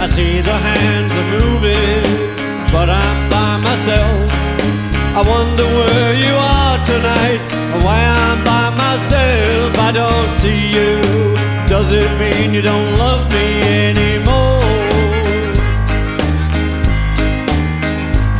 I 0.03 0.05
see 0.05 0.41
the 0.41 0.57
hands 0.69 1.11
are 1.19 1.29
moving, 1.37 2.05
but 2.71 2.87
I'm 2.89 3.19
by 3.29 3.57
myself. 3.57 4.29
I 5.19 5.21
wonder 5.25 5.65
where 5.77 6.13
you 6.25 6.33
are 6.59 6.77
tonight, 6.91 7.45
and 7.73 7.83
why 7.83 7.99
I'm 8.05 8.43
by 8.43 8.69
myself. 8.85 9.69
I 9.87 9.91
don't 9.91 10.31
see 10.31 10.61
you. 10.77 10.91
Does 11.65 11.91
it 11.91 12.11
mean 12.21 12.53
you 12.53 12.61
don't 12.61 12.91
love 12.97 13.23
me 13.33 13.47
anymore? 13.89 14.61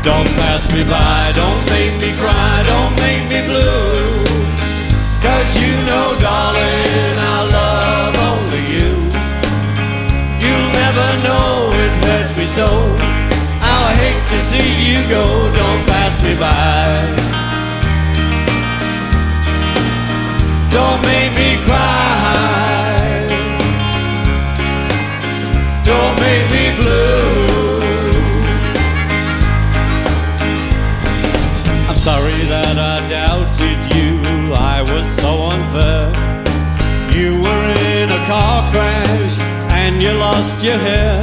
Don't 0.08 0.30
pass 0.42 0.64
me 0.72 0.84
by, 0.84 1.22
don't 1.42 1.64
make 1.74 1.96
me 2.04 2.12
cry, 2.22 2.67
so. 5.48 5.78
I 7.20 7.40
love 7.58 8.16
only 8.30 8.64
you 8.76 8.92
You 10.44 10.56
never 10.76 11.08
know 11.26 11.70
it 11.72 11.94
that 12.06 12.28
we 12.38 12.46
soul 12.46 12.92
Our 13.62 13.90
hate 14.02 14.26
to 14.34 14.40
see 14.42 14.70
you 14.90 15.00
go, 15.10 15.24
don't 15.56 15.84
pass 15.88 16.22
me 16.24 16.34
by. 16.36 17.28
Don't 20.72 21.02
make 21.02 21.32
me 21.36 21.58
cry. 21.66 22.17
Was 34.98 35.08
so 35.08 35.32
unfair. 35.54 36.10
You 37.14 37.40
were 37.46 37.70
in 37.94 38.10
a 38.10 38.22
car 38.26 38.72
crash 38.72 39.38
and 39.82 40.02
you 40.02 40.12
lost 40.14 40.66
your 40.66 40.80
hair. 40.90 41.22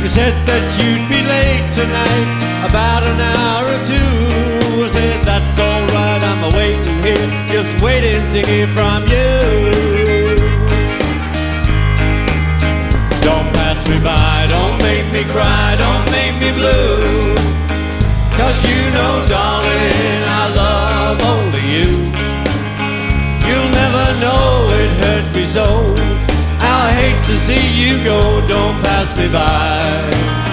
You 0.00 0.08
said 0.08 0.32
that 0.48 0.64
you'd 0.78 1.04
be 1.12 1.20
late 1.36 1.68
tonight, 1.80 2.32
about 2.64 3.04
an 3.04 3.20
hour 3.20 3.66
or 3.76 3.82
two. 3.84 4.12
I 4.84 4.88
said 4.88 5.20
that's 5.22 5.58
alright, 5.60 6.22
I'm 6.30 6.42
waiting 6.56 7.00
here, 7.04 7.28
just 7.52 7.76
waiting 7.82 8.24
to 8.34 8.38
hear 8.50 8.66
from 8.68 9.02
you. 9.12 9.36
Don't 13.20 13.48
pass 13.58 13.84
me 13.90 13.98
by, 14.00 14.36
don't 14.56 14.78
make 14.88 15.06
me 15.12 15.22
cry, 15.34 15.76
don't 15.84 16.06
make 16.16 16.36
me 16.40 16.50
blue. 16.56 17.36
Cause 18.38 18.58
you 18.64 18.80
know, 18.96 19.14
darling, 19.28 20.22
I 20.40 20.44
love 20.56 21.18
only 21.32 21.64
you. 21.76 22.07
It 25.08 25.22
hurts 25.22 25.36
me 25.36 25.42
so. 25.42 25.64
How 26.60 26.86
I 26.86 26.92
hate 26.92 27.24
to 27.24 27.36
see 27.36 27.64
you 27.80 28.02
go, 28.04 28.46
don't 28.46 28.80
pass 28.82 29.16
me 29.16 29.30
by. 29.32 30.47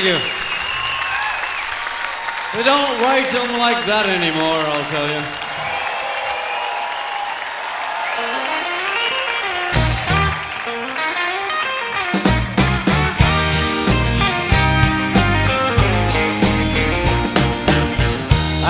Thank 0.00 0.10
you. 0.10 0.20
They 2.54 2.62
don't 2.62 3.02
write 3.02 3.28
them 3.30 3.58
like 3.58 3.84
that 3.86 4.06
anymore, 4.08 4.62
I'll 4.70 4.84
tell 4.86 5.08
you. 5.10 5.22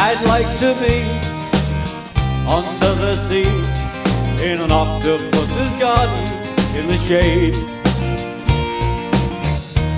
I'd 0.00 0.24
like 0.24 0.48
to 0.60 0.72
be 0.80 1.04
under 2.48 2.94
the 3.02 3.14
sea 3.14 3.42
in 4.42 4.62
an 4.62 4.72
octopus's 4.72 5.74
garden 5.74 6.24
in 6.74 6.88
the 6.88 6.96
shade. 6.96 7.77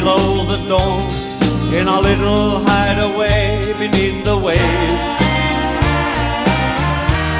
below 0.00 0.46
the 0.46 0.56
storm 0.56 1.02
in 1.74 1.86
our 1.86 2.00
little 2.00 2.58
hideaway 2.64 3.60
beneath 3.78 4.24
the 4.24 4.34
waves. 4.34 5.04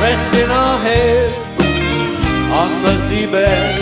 Resting 0.04 0.50
our 0.50 0.78
head 0.78 1.30
on 2.60 2.70
the 2.84 2.94
seabed 3.06 3.78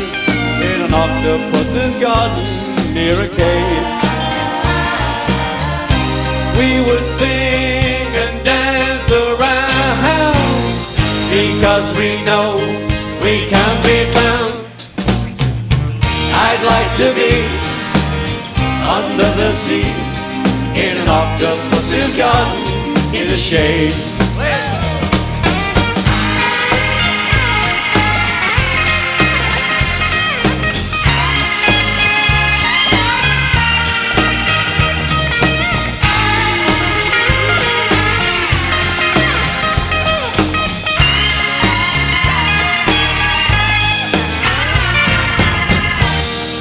in 0.69 0.79
an 0.87 0.95
octopus's 0.95 1.95
garden 1.97 2.47
near 2.95 3.19
a 3.19 3.29
cave. 3.43 3.87
We 6.59 6.71
would 6.87 7.07
sing 7.19 8.11
and 8.25 8.37
dance 8.45 9.11
around 9.11 10.39
because 11.35 11.87
we 11.99 12.23
know 12.29 12.55
we 13.25 13.35
can 13.53 13.75
be 13.83 13.99
found. 14.15 14.53
I'd 16.47 16.63
like 16.73 16.91
to 17.03 17.09
be 17.21 17.58
under 18.89 19.31
the 19.37 19.51
sea 19.51 19.83
in 20.75 20.97
an 20.97 21.09
octopus's 21.09 22.15
garden 22.17 22.65
in 23.15 23.29
the 23.29 23.37
shade. 23.37 23.93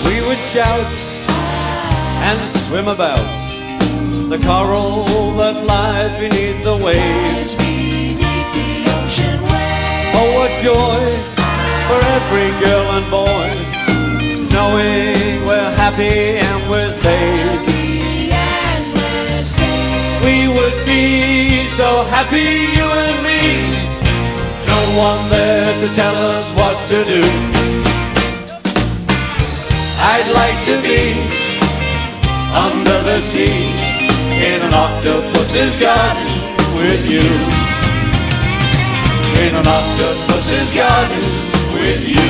We 0.06 0.28
would 0.28 0.38
shout 0.38 1.07
swim 2.68 2.90
about 2.90 3.24
the 4.28 4.38
coral 4.44 5.32
that 5.40 5.56
lies 5.66 6.14
beneath 6.20 6.62
the 6.66 6.76
waves. 6.76 7.56
beneath 7.56 8.50
the 8.60 8.72
ocean 9.00 9.40
Oh, 10.20 10.28
what 10.36 10.52
joy 10.60 11.04
for 11.88 12.00
every 12.18 12.50
girl 12.60 12.86
and 12.98 13.08
boy, 13.08 13.48
knowing 14.52 15.48
we're 15.48 15.74
happy 15.80 16.44
and 16.44 16.70
we're 16.70 16.92
safe. 16.92 17.64
We 20.26 20.50
would 20.52 20.78
be 20.86 21.64
so 21.80 22.04
happy, 22.16 22.52
you 22.76 22.88
and 23.06 23.18
me. 23.28 23.44
No 24.68 24.80
one 25.08 25.24
there 25.30 25.72
to 25.82 25.88
tell 25.96 26.16
us 26.16 26.46
what 26.60 26.76
to 26.92 27.00
do. 27.06 27.24
I'd 30.12 30.30
like 30.36 30.60
to 30.66 30.76
be 30.82 31.37
under 32.58 33.00
the 33.04 33.20
sea 33.20 33.70
in 34.50 34.62
an 34.62 34.74
octopus's 34.74 35.78
garden 35.78 36.26
with 36.76 37.04
you. 37.06 37.28
In 39.46 39.54
an 39.54 39.68
octopus's 39.68 40.74
garden 40.74 41.22
with 41.74 42.02
you. 42.16 42.28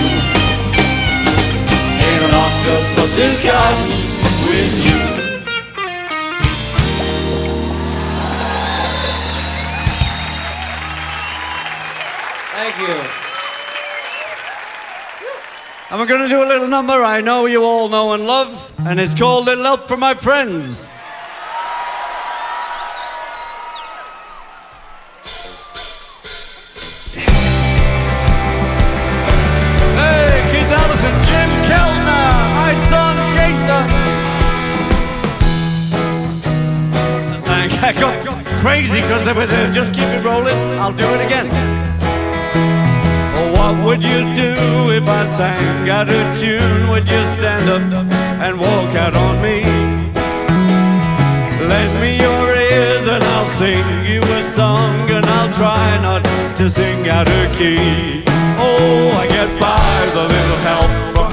In 2.11 2.19
an 2.27 2.33
octopus's 2.45 3.41
garden 3.41 3.87
with 4.49 4.73
you. 4.85 4.99
Thank 12.53 12.77
you. 12.79 13.26
And 15.89 16.01
we're 16.01 16.05
going 16.05 16.21
to 16.21 16.27
do 16.27 16.43
a 16.43 16.45
little 16.45 16.67
number 16.67 17.01
I 17.01 17.21
know 17.21 17.45
you 17.45 17.63
all 17.63 17.87
know 17.87 18.11
and 18.11 18.27
love, 18.27 18.73
and 18.79 18.99
it's 18.99 19.15
called 19.15 19.45
Little 19.45 19.63
Help 19.63 19.87
from 19.87 20.01
My 20.01 20.13
Friends. 20.13 20.91
I 37.79 37.93
got 37.93 38.45
crazy 38.59 38.99
because 38.99 39.23
they 39.23 39.31
were 39.31 39.45
there. 39.45 39.71
Just 39.71 39.93
keep 39.93 40.03
it 40.03 40.21
rolling. 40.21 40.53
I'll 40.77 40.91
do 40.91 41.05
it 41.13 41.25
again. 41.25 41.76
What 43.67 43.83
would 43.83 44.01
you 44.01 44.23
do 44.33 44.91
if 44.91 45.05
I 45.09 45.25
sang 45.25 45.89
out 45.89 46.07
of 46.07 46.39
tune? 46.39 46.89
Would 46.89 47.05
you 47.09 47.21
stand 47.35 47.69
up 47.69 47.81
and 48.41 48.57
walk 48.57 48.95
out 48.95 49.13
on 49.13 49.41
me? 49.41 49.61
Lend 51.67 51.93
me 51.99 52.17
your 52.17 52.55
ears 52.55 53.05
and 53.07 53.21
I'll 53.21 53.49
sing 53.59 54.05
you 54.05 54.21
a 54.21 54.43
song 54.45 55.11
and 55.11 55.25
I'll 55.25 55.53
try 55.55 55.99
not 56.01 56.23
to 56.55 56.69
sing 56.69 57.09
out 57.09 57.27
of 57.27 57.57
key. 57.57 58.23
Oh, 58.57 59.11
I 59.21 59.27
get 59.27 59.59
by 59.59 60.05
with 60.05 60.15
a 60.15 60.27
little 60.29 60.57
help 60.63 61.26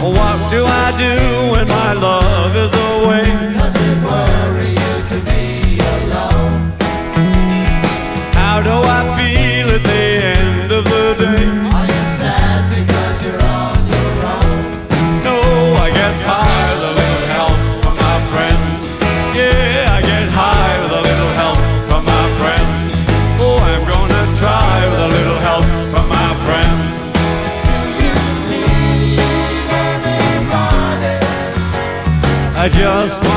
What 0.00 0.50
do 0.52 0.64
I 0.64 0.94
do 0.96 1.50
when 1.50 1.66
my 1.66 1.92
love 1.92 2.54
is 2.54 2.72
away? 2.72 2.87
I 32.70 32.70
just 32.70 33.27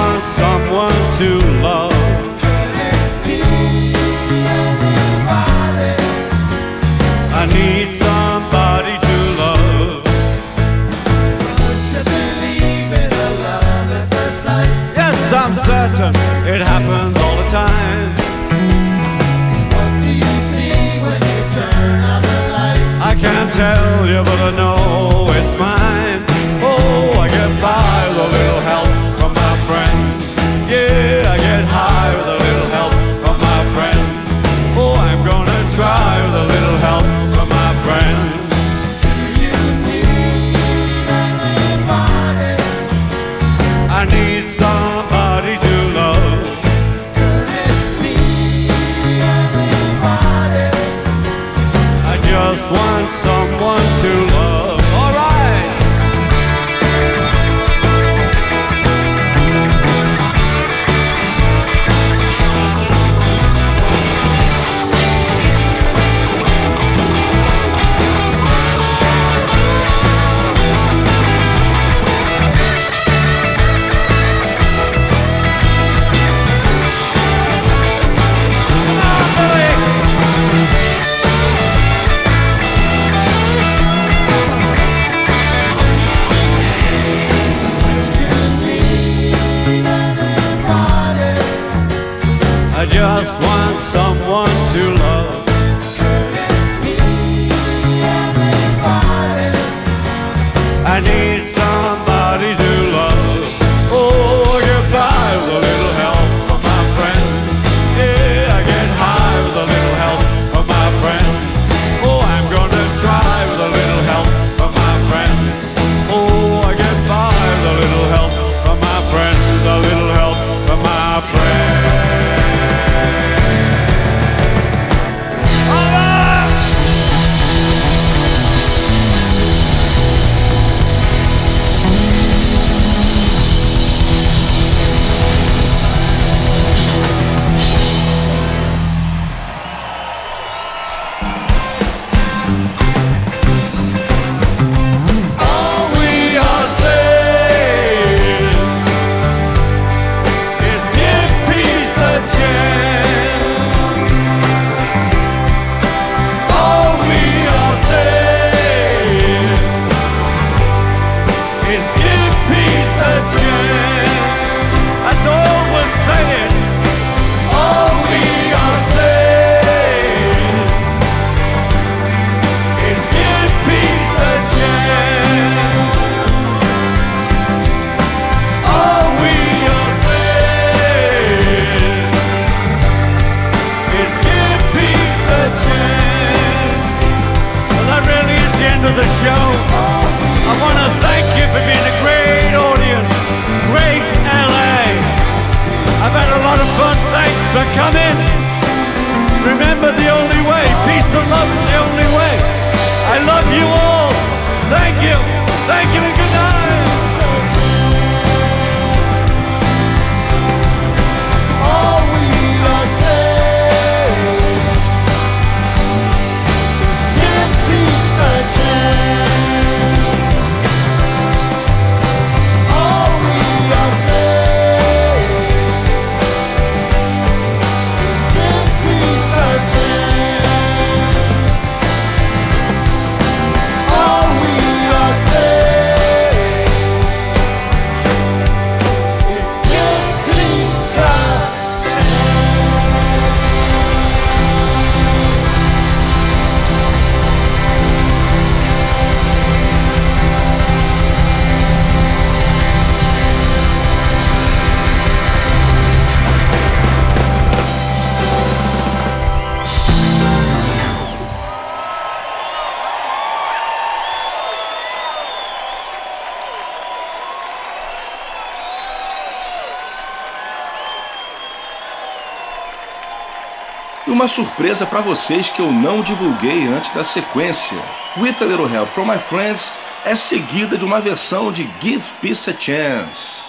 uma 274.21 274.27
surpresa 274.27 274.85
para 274.85 275.01
vocês 275.01 275.49
que 275.49 275.59
eu 275.59 275.71
não 275.71 276.03
divulguei 276.03 276.67
antes 276.67 276.93
da 276.93 277.03
sequência. 277.03 277.75
With 278.17 278.35
a 278.39 278.45
Little 278.45 278.71
Help 278.71 278.89
from 278.89 279.05
My 279.05 279.17
Friends 279.17 279.71
é 280.05 280.15
seguida 280.15 280.77
de 280.77 280.85
uma 280.85 281.01
versão 281.01 281.51
de 281.51 281.67
Give 281.81 282.03
Peace 282.21 282.47
a 282.47 282.53
Chance, 282.53 283.41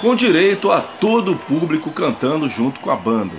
com 0.00 0.16
direito 0.16 0.72
a 0.72 0.80
todo 0.80 1.30
o 1.30 1.36
público 1.36 1.92
cantando 1.92 2.48
junto 2.48 2.80
com 2.80 2.90
a 2.90 2.96
banda. 2.96 3.36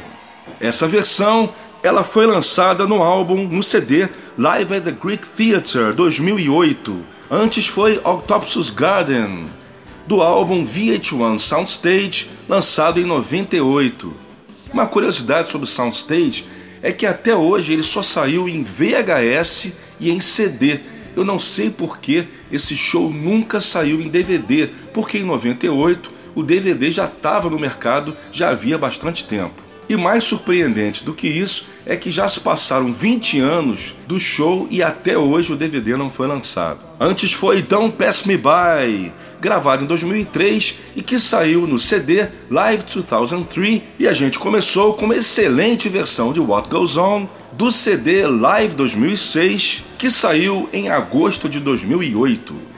Essa 0.62 0.88
versão 0.88 1.50
ela 1.84 2.06
foi 2.06 2.26
lançada 2.26 2.88
no 2.88 3.04
álbum, 3.04 3.46
no 3.50 3.62
CD 3.62 4.08
Live 4.38 4.76
at 4.76 4.86
the 4.86 4.92
Greek 4.92 5.28
Theatre 5.28 5.92
2008. 5.92 7.04
Antes 7.30 7.68
foi 7.68 8.00
Octopus 8.02 8.70
Garden, 8.70 9.50
do 10.08 10.22
álbum 10.22 10.66
VH1 10.66 11.38
Soundstage, 11.38 12.30
lançado 12.48 12.98
em 12.98 13.04
98. 13.04 14.14
Uma 14.72 14.88
curiosidade 14.88 15.50
sobre 15.50 15.68
Soundstage 15.68 16.46
é 16.82 16.91
que 16.91 17.05
até 17.05 17.36
hoje 17.36 17.73
ele 17.73 17.84
só 17.84 18.01
saiu 18.01 18.47
em 18.47 18.63
VHS 18.63 19.71
e 19.99 20.11
em 20.11 20.19
CD. 20.19 20.80
Eu 21.15 21.23
não 21.23 21.39
sei 21.39 21.69
por 21.69 21.99
que 21.99 22.25
esse 22.51 22.75
show 22.75 23.11
nunca 23.11 23.59
saiu 23.59 23.99
em 24.01 24.07
DVD, 24.07 24.69
porque 24.93 25.17
em 25.17 25.23
98 25.23 26.11
o 26.36 26.43
DVD 26.43 26.91
já 26.91 27.05
estava 27.05 27.49
no 27.49 27.59
mercado 27.59 28.15
já 28.32 28.49
havia 28.49 28.78
bastante 28.78 29.25
tempo. 29.25 29.67
E 29.89 29.95
mais 29.95 30.25
surpreendente 30.25 31.03
do 31.03 31.13
que 31.13 31.28
isso 31.28 31.65
é 31.86 31.95
que 31.95 32.11
já 32.11 32.28
se 32.28 32.41
passaram 32.41 32.91
20 32.91 33.39
anos 33.39 33.95
do 34.05 34.19
show 34.19 34.67
e 34.69 34.84
até 34.84 35.17
hoje 35.17 35.53
o 35.53 35.55
DVD 35.55 35.95
não 35.95 36.09
foi 36.09 36.28
lançado. 36.28 36.80
Antes 36.99 37.32
foi 37.32 37.61
Don't 37.61 37.95
Pass 37.95 38.25
Me 38.25 38.36
By, 38.36 39.11
gravado 39.40 39.84
em 39.84 39.88
2003 39.88 40.76
e 40.96 41.02
que 41.02 41.20
saiu 41.20 41.68
no 41.68 41.78
CD 41.80 42.28
Live 42.50 42.84
2003 42.84 43.82
e 44.00 44.08
a 44.08 44.14
gente 44.14 44.40
começou 44.40 44.94
com 44.94 45.06
uma 45.06 45.16
excelente 45.16 45.90
versão 45.90 46.34
de 46.34 46.40
What 46.40 46.70
Goes 46.70 46.98
On 46.98 47.28
do 47.54 47.72
CD 47.72 48.26
Live 48.26 48.76
2006 48.76 49.84
que 49.98 50.12
saiu 50.12 50.70
em 50.72 50.90
agosto 50.90 51.50
de 51.50 51.60
2008. 51.60 52.76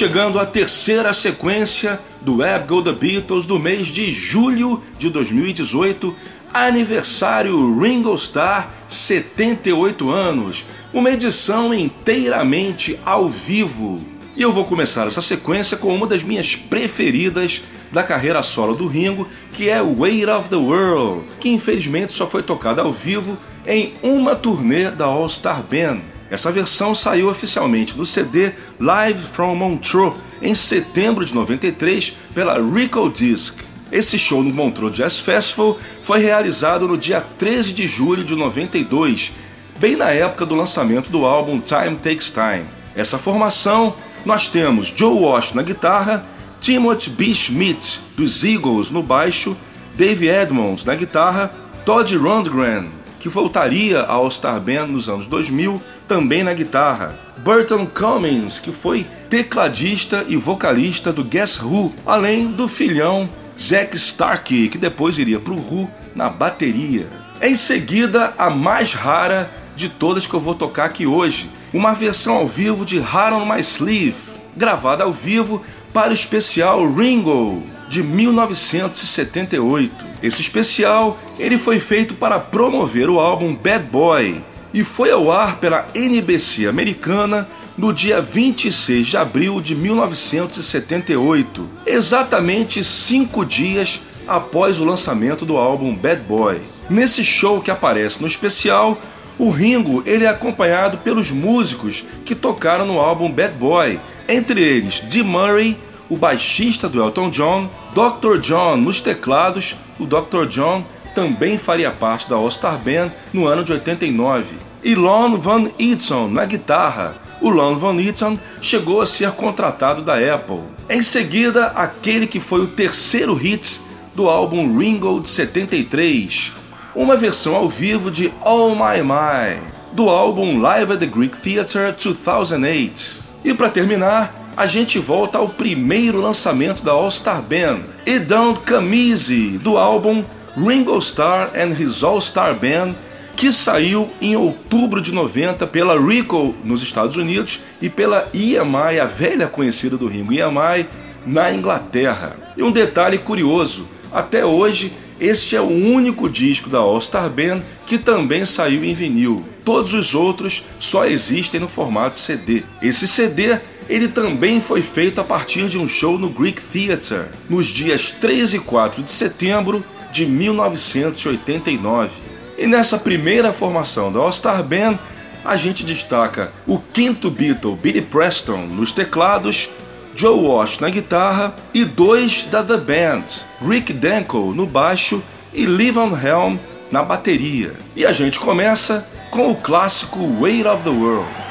Chegando 0.00 0.38
à 0.38 0.46
terceira 0.46 1.12
sequência 1.12 2.00
do 2.22 2.38
Web 2.38 2.66
The 2.84 2.92
Beatles 2.92 3.44
do 3.44 3.58
mês 3.58 3.88
de 3.88 4.10
julho 4.10 4.82
de 4.98 5.10
2018, 5.10 6.16
aniversário 6.54 7.78
Ringo 7.78 8.14
Starr, 8.14 8.70
78 8.88 10.08
anos, 10.08 10.64
uma 10.90 11.10
edição 11.10 11.74
inteiramente 11.74 12.98
ao 13.04 13.28
vivo. 13.28 14.02
E 14.34 14.40
eu 14.40 14.50
vou 14.50 14.64
começar 14.64 15.06
essa 15.06 15.20
sequência 15.20 15.76
com 15.76 15.94
uma 15.94 16.06
das 16.06 16.22
minhas 16.22 16.56
preferidas 16.56 17.60
da 17.92 18.02
carreira 18.02 18.42
solo 18.42 18.74
do 18.74 18.86
Ringo, 18.86 19.28
que 19.52 19.68
é 19.68 19.82
Weight 19.82 20.30
of 20.30 20.48
the 20.48 20.56
World, 20.56 21.26
que 21.38 21.50
infelizmente 21.50 22.14
só 22.14 22.26
foi 22.26 22.42
tocada 22.42 22.80
ao 22.80 22.90
vivo 22.90 23.36
em 23.66 23.92
uma 24.02 24.34
turnê 24.34 24.90
da 24.90 25.04
All 25.04 25.28
Star 25.28 25.62
Band. 25.62 26.00
Essa 26.30 26.52
versão 26.52 26.94
saiu 26.94 27.28
oficialmente 27.28 27.98
no 27.98 28.06
CD 28.06 28.52
Live 28.78 29.20
from 29.20 29.56
Montreux 29.56 30.14
em 30.40 30.54
setembro 30.54 31.24
de 31.24 31.34
93 31.34 32.16
pela 32.32 32.54
Rico 32.54 33.10
Disc. 33.10 33.56
Esse 33.90 34.16
show 34.16 34.40
no 34.40 34.50
Montreux 34.50 34.96
Jazz 34.96 35.18
Festival 35.18 35.76
foi 36.04 36.20
realizado 36.20 36.86
no 36.86 36.96
dia 36.96 37.20
13 37.20 37.72
de 37.72 37.88
julho 37.88 38.22
de 38.22 38.36
92, 38.36 39.32
bem 39.80 39.96
na 39.96 40.10
época 40.10 40.46
do 40.46 40.54
lançamento 40.54 41.10
do 41.10 41.26
álbum 41.26 41.60
Time 41.60 41.96
Takes 41.96 42.30
Time. 42.30 42.64
Essa 42.94 43.18
formação 43.18 43.92
nós 44.24 44.46
temos 44.46 44.92
Joe 44.94 45.12
Walsh 45.12 45.52
na 45.52 45.62
guitarra, 45.62 46.24
Timothy 46.60 47.10
B. 47.10 47.34
Schmidt 47.34 48.00
dos 48.16 48.44
Eagles 48.44 48.90
no 48.90 49.02
baixo, 49.02 49.56
Dave 49.96 50.28
Edmonds 50.28 50.84
na 50.84 50.94
guitarra, 50.94 51.50
Todd 51.84 52.16
Rundgren 52.16 52.99
que 53.20 53.28
voltaria 53.28 54.00
à 54.00 54.14
All 54.14 54.30
Star 54.30 54.58
Band 54.58 54.86
nos 54.86 55.08
anos 55.08 55.26
2000, 55.26 55.80
também 56.08 56.42
na 56.42 56.54
guitarra. 56.54 57.14
Burton 57.44 57.86
Cummings, 57.86 58.58
que 58.58 58.72
foi 58.72 59.06
tecladista 59.28 60.24
e 60.26 60.36
vocalista 60.36 61.12
do 61.12 61.22
Guess 61.22 61.60
Who, 61.62 61.92
além 62.06 62.48
do 62.48 62.66
filhão 62.66 63.28
Zack 63.58 63.94
Starkey, 63.94 64.70
que 64.70 64.78
depois 64.78 65.18
iria 65.18 65.38
para 65.38 65.52
o 65.52 65.56
Who 65.56 65.88
na 66.16 66.30
bateria. 66.30 67.06
Em 67.42 67.54
seguida, 67.54 68.32
a 68.38 68.48
mais 68.48 68.94
rara 68.94 69.50
de 69.76 69.90
todas 69.90 70.26
que 70.26 70.34
eu 70.34 70.40
vou 70.40 70.54
tocar 70.54 70.86
aqui 70.86 71.06
hoje, 71.06 71.50
uma 71.72 71.92
versão 71.92 72.36
ao 72.36 72.48
vivo 72.48 72.84
de 72.84 72.98
Hard 72.98 73.34
on 73.34 73.46
My 73.46 73.60
Sleeve, 73.60 74.16
gravada 74.56 75.04
ao 75.04 75.12
vivo 75.12 75.62
para 75.92 76.10
o 76.10 76.14
especial 76.14 76.90
Ringo 76.90 77.62
de 77.90 78.02
1978. 78.04 79.92
Esse 80.22 80.40
especial 80.40 81.18
ele 81.38 81.58
foi 81.58 81.80
feito 81.80 82.14
para 82.14 82.38
promover 82.38 83.10
o 83.10 83.18
álbum 83.18 83.52
Bad 83.52 83.86
Boy 83.86 84.40
e 84.72 84.84
foi 84.84 85.10
ao 85.10 85.32
ar 85.32 85.56
pela 85.56 85.88
NBC 85.92 86.68
americana 86.68 87.48
no 87.76 87.92
dia 87.92 88.20
26 88.20 89.08
de 89.08 89.16
abril 89.16 89.60
de 89.60 89.74
1978, 89.74 91.68
exatamente 91.84 92.84
cinco 92.84 93.44
dias 93.44 94.00
após 94.28 94.78
o 94.78 94.84
lançamento 94.84 95.44
do 95.44 95.56
álbum 95.56 95.92
Bad 95.92 96.22
Boy. 96.22 96.60
Nesse 96.88 97.24
show 97.24 97.60
que 97.60 97.72
aparece 97.72 98.20
no 98.20 98.28
especial, 98.28 98.96
o 99.36 99.50
Ringo 99.50 100.04
ele 100.06 100.24
é 100.24 100.28
acompanhado 100.28 100.98
pelos 100.98 101.32
músicos 101.32 102.04
que 102.24 102.36
tocaram 102.36 102.86
no 102.86 103.00
álbum 103.00 103.28
Bad 103.28 103.54
Boy, 103.54 103.98
entre 104.28 104.62
eles 104.62 105.00
Dee 105.00 105.24
Murray, 105.24 105.76
o 106.10 106.16
baixista 106.16 106.88
do 106.88 107.00
Elton 107.00 107.30
John, 107.30 107.70
Dr. 107.94 108.38
John 108.40 108.76
nos 108.76 109.00
teclados, 109.00 109.76
o 109.98 110.04
Dr. 110.04 110.46
John 110.48 110.84
também 111.14 111.56
faria 111.56 111.90
parte 111.90 112.28
da 112.28 112.36
All 112.36 112.50
Star 112.50 112.78
Band 112.78 113.10
no 113.32 113.46
ano 113.46 113.64
de 113.64 113.72
89, 113.72 114.56
e 114.82 114.94
Lon 114.94 115.36
Van 115.36 115.70
Eaton 115.78 116.28
na 116.28 116.44
guitarra. 116.44 117.14
O 117.40 117.48
Lon 117.48 117.76
Van 117.76 118.00
Eaton 118.00 118.38
chegou 118.60 119.00
a 119.00 119.06
ser 119.06 119.30
contratado 119.32 120.02
da 120.02 120.14
Apple. 120.14 120.60
Em 120.88 121.02
seguida, 121.02 121.66
aquele 121.68 122.26
que 122.26 122.40
foi 122.40 122.60
o 122.60 122.66
terceiro 122.66 123.34
hit 123.34 123.80
do 124.14 124.28
álbum 124.28 124.76
Ringo 124.76 125.20
de 125.20 125.28
73, 125.28 126.52
uma 126.94 127.16
versão 127.16 127.54
ao 127.54 127.68
vivo 127.68 128.10
de 128.10 128.32
Oh 128.44 128.70
My 128.70 129.02
My, 129.02 129.60
do 129.92 130.08
álbum 130.08 130.60
Live 130.60 130.92
at 130.92 130.98
the 130.98 131.06
Greek 131.06 131.38
Theatre 131.40 131.92
2008. 131.92 133.30
E 133.44 133.54
para 133.54 133.70
terminar, 133.70 134.34
a 134.60 134.66
gente 134.66 134.98
volta 134.98 135.38
ao 135.38 135.48
primeiro 135.48 136.20
lançamento 136.20 136.84
da 136.84 136.92
All 136.92 137.10
Star 137.10 137.40
Band, 137.40 137.78
Don't 138.26 138.60
Come 138.60 139.10
Easy, 139.10 139.56
do 139.56 139.78
álbum 139.78 140.22
Ringo 140.54 140.98
Starr 140.98 141.48
and 141.56 141.70
His 141.80 142.02
All 142.02 142.20
Star 142.20 142.54
Band, 142.54 142.94
que 143.34 143.50
saiu 143.50 144.06
em 144.20 144.36
outubro 144.36 145.00
de 145.00 145.12
90 145.12 145.66
pela 145.68 145.98
Rico 145.98 146.54
nos 146.62 146.82
Estados 146.82 147.16
Unidos 147.16 147.60
e 147.80 147.88
pela 147.88 148.28
EMI, 148.34 149.00
a 149.00 149.06
velha 149.06 149.48
conhecida 149.48 149.96
do 149.96 150.06
Ringo, 150.06 150.34
EMI, 150.34 150.86
na 151.24 151.50
Inglaterra. 151.54 152.30
E 152.54 152.62
um 152.62 152.70
detalhe 152.70 153.16
curioso, 153.16 153.88
até 154.12 154.44
hoje 154.44 154.92
esse 155.18 155.56
é 155.56 155.60
o 155.60 155.68
único 155.68 156.28
disco 156.28 156.68
da 156.68 156.78
All 156.78 157.00
Star 157.00 157.30
Band 157.30 157.62
que 157.86 157.96
também 157.96 158.44
saiu 158.44 158.84
em 158.84 158.92
vinil. 158.92 159.42
Todos 159.64 159.94
os 159.94 160.14
outros 160.14 160.64
só 160.78 161.06
existem 161.06 161.60
no 161.60 161.68
formato 161.68 162.16
CD. 162.16 162.62
Esse 162.82 163.06
CD 163.06 163.58
ele 163.90 164.06
também 164.06 164.60
foi 164.60 164.82
feito 164.82 165.20
a 165.20 165.24
partir 165.24 165.66
de 165.66 165.76
um 165.76 165.88
show 165.88 166.16
no 166.16 166.28
Greek 166.28 166.62
Theatre, 166.62 167.24
nos 167.48 167.66
dias 167.66 168.12
3 168.12 168.54
e 168.54 168.58
4 168.60 169.02
de 169.02 169.10
setembro 169.10 169.84
de 170.12 170.24
1989. 170.26 172.10
E 172.56 172.68
nessa 172.68 172.98
primeira 172.98 173.52
formação 173.52 174.12
da 174.12 174.20
All 174.20 174.30
Star 174.30 174.62
Band, 174.62 174.96
a 175.44 175.56
gente 175.56 175.82
destaca 175.82 176.52
o 176.68 176.78
quinto 176.78 177.30
Beatle, 177.30 177.74
Billy 177.74 178.00
Preston, 178.00 178.66
nos 178.66 178.92
teclados, 178.92 179.68
Joe 180.14 180.38
Walsh 180.38 180.78
na 180.78 180.88
guitarra 180.88 181.52
e 181.74 181.84
dois 181.84 182.44
da 182.44 182.62
The 182.62 182.76
Band, 182.76 183.24
Rick 183.66 183.92
Danko 183.92 184.52
no 184.54 184.66
baixo 184.66 185.20
e 185.52 185.66
Levon 185.66 186.16
Helm 186.16 186.56
na 186.92 187.02
bateria. 187.02 187.74
E 187.96 188.06
a 188.06 188.12
gente 188.12 188.38
começa 188.38 189.04
com 189.32 189.50
o 189.50 189.56
clássico 189.56 190.18
Weight 190.40 190.66
of 190.66 190.84
the 190.84 190.90
World. 190.90 191.49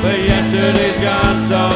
But 0.00 0.18
yesterday's 0.20 1.00
gone, 1.02 1.42
so 1.42 1.67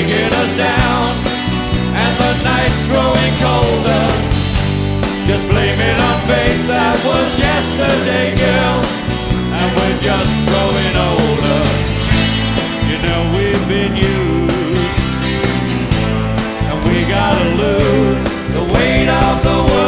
It's 0.00 0.06
breaking 0.06 0.32
us 0.32 0.56
down, 0.56 1.26
and 1.92 2.12
the 2.22 2.32
night's 2.44 2.86
growing 2.86 3.34
colder. 3.42 4.06
Just 5.26 5.48
blame 5.50 5.80
it 5.80 5.98
on 6.00 6.20
fate 6.22 6.62
that 6.70 6.94
was 7.02 7.34
yesterday, 7.36 8.30
girl, 8.38 8.78
and 9.58 9.68
we're 9.74 9.98
just 9.98 10.30
growing 10.46 10.94
older. 10.94 11.62
You 12.86 12.96
know 13.02 13.26
we've 13.34 13.66
been 13.66 13.96
used, 13.96 14.94
and 16.70 16.78
we 16.86 17.02
gotta 17.10 17.48
lose 17.58 18.22
the 18.54 18.62
weight 18.72 19.08
of 19.08 19.42
the 19.42 19.72
world. 19.72 19.87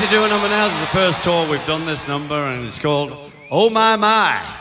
actually 0.00 0.16
do 0.16 0.24
a 0.24 0.28
number 0.28 0.48
now. 0.48 0.68
This 0.68 0.74
is 0.76 0.80
the 0.80 0.86
first 0.86 1.24
tour 1.24 1.50
we've 1.50 1.66
done 1.66 1.84
this 1.84 2.06
number, 2.06 2.36
and 2.36 2.68
it's 2.68 2.78
called 2.78 3.32
Oh 3.50 3.68
My 3.68 3.96
My. 3.96 4.54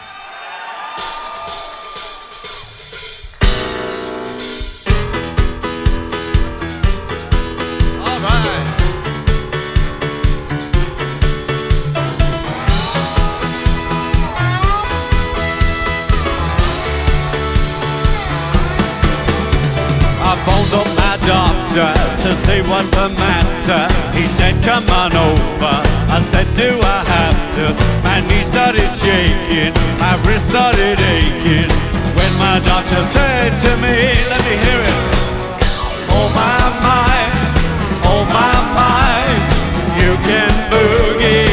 to 22.23 22.35
see 22.35 22.61
what's 22.63 22.89
the 22.89 23.07
matter. 23.09 23.46
He 23.67 24.25
said, 24.27 24.55
come 24.63 24.87
on 24.91 25.11
over. 25.11 25.75
I 26.07 26.21
said, 26.21 26.47
do 26.55 26.79
I 26.79 27.03
have 27.03 27.35
to? 27.55 27.65
My 28.01 28.21
knee 28.25 28.45
started 28.45 28.89
shaking, 28.95 29.73
my 29.99 30.15
wrist 30.23 30.47
started 30.47 30.97
aching. 31.01 31.67
When 32.15 32.31
my 32.39 32.61
doctor 32.63 33.03
said 33.03 33.51
to 33.59 33.75
me, 33.83 34.15
let 34.31 34.39
me 34.47 34.55
hear 34.63 34.79
it. 34.87 34.99
Oh 36.15 36.31
my, 36.31 36.63
my, 36.79 37.19
oh 38.07 38.23
my, 38.31 38.55
my, 38.79 39.19
you 39.99 40.15
can 40.23 40.49
boogie. 40.71 41.46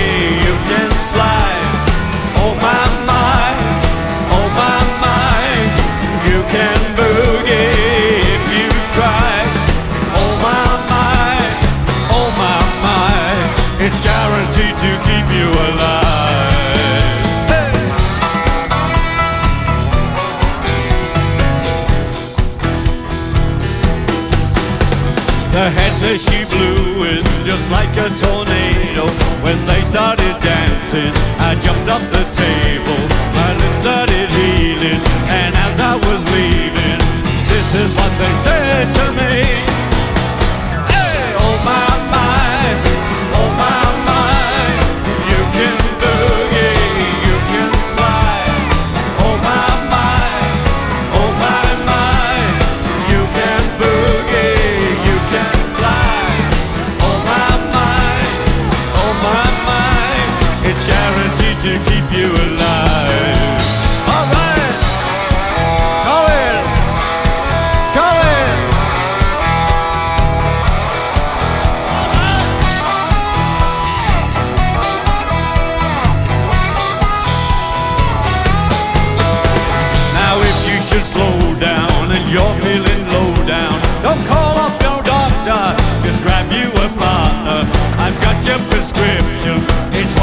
she 26.13 26.45
blew 26.45 27.05
in 27.05 27.25
just 27.47 27.71
like 27.71 27.89
a 27.97 28.09
tornado. 28.21 29.09
When 29.43 29.65
they 29.65 29.81
started 29.83 30.37
dancing, 30.41 31.13
I 31.41 31.57
jumped 31.65 31.89
off 31.89 32.05
the 32.13 32.25
table. 32.37 33.01
My 33.33 33.51
lips 33.57 33.81
started 33.81 34.29
healing, 34.29 35.01
and 35.41 35.55
as 35.57 35.81
I 35.81 35.97
was 36.07 36.21
leaving, 36.37 37.01
this 37.49 37.69
is 37.83 37.91
what 37.97 38.13
they 38.21 38.33
said 38.45 38.93
to 38.99 39.13
me. 39.19 39.34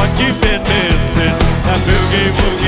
what 0.01 0.19
you've 0.19 0.41
been 0.41 0.61
missing. 0.63 1.37
That 1.65 1.79
boogie 1.85 2.31
woogie. 2.37 2.60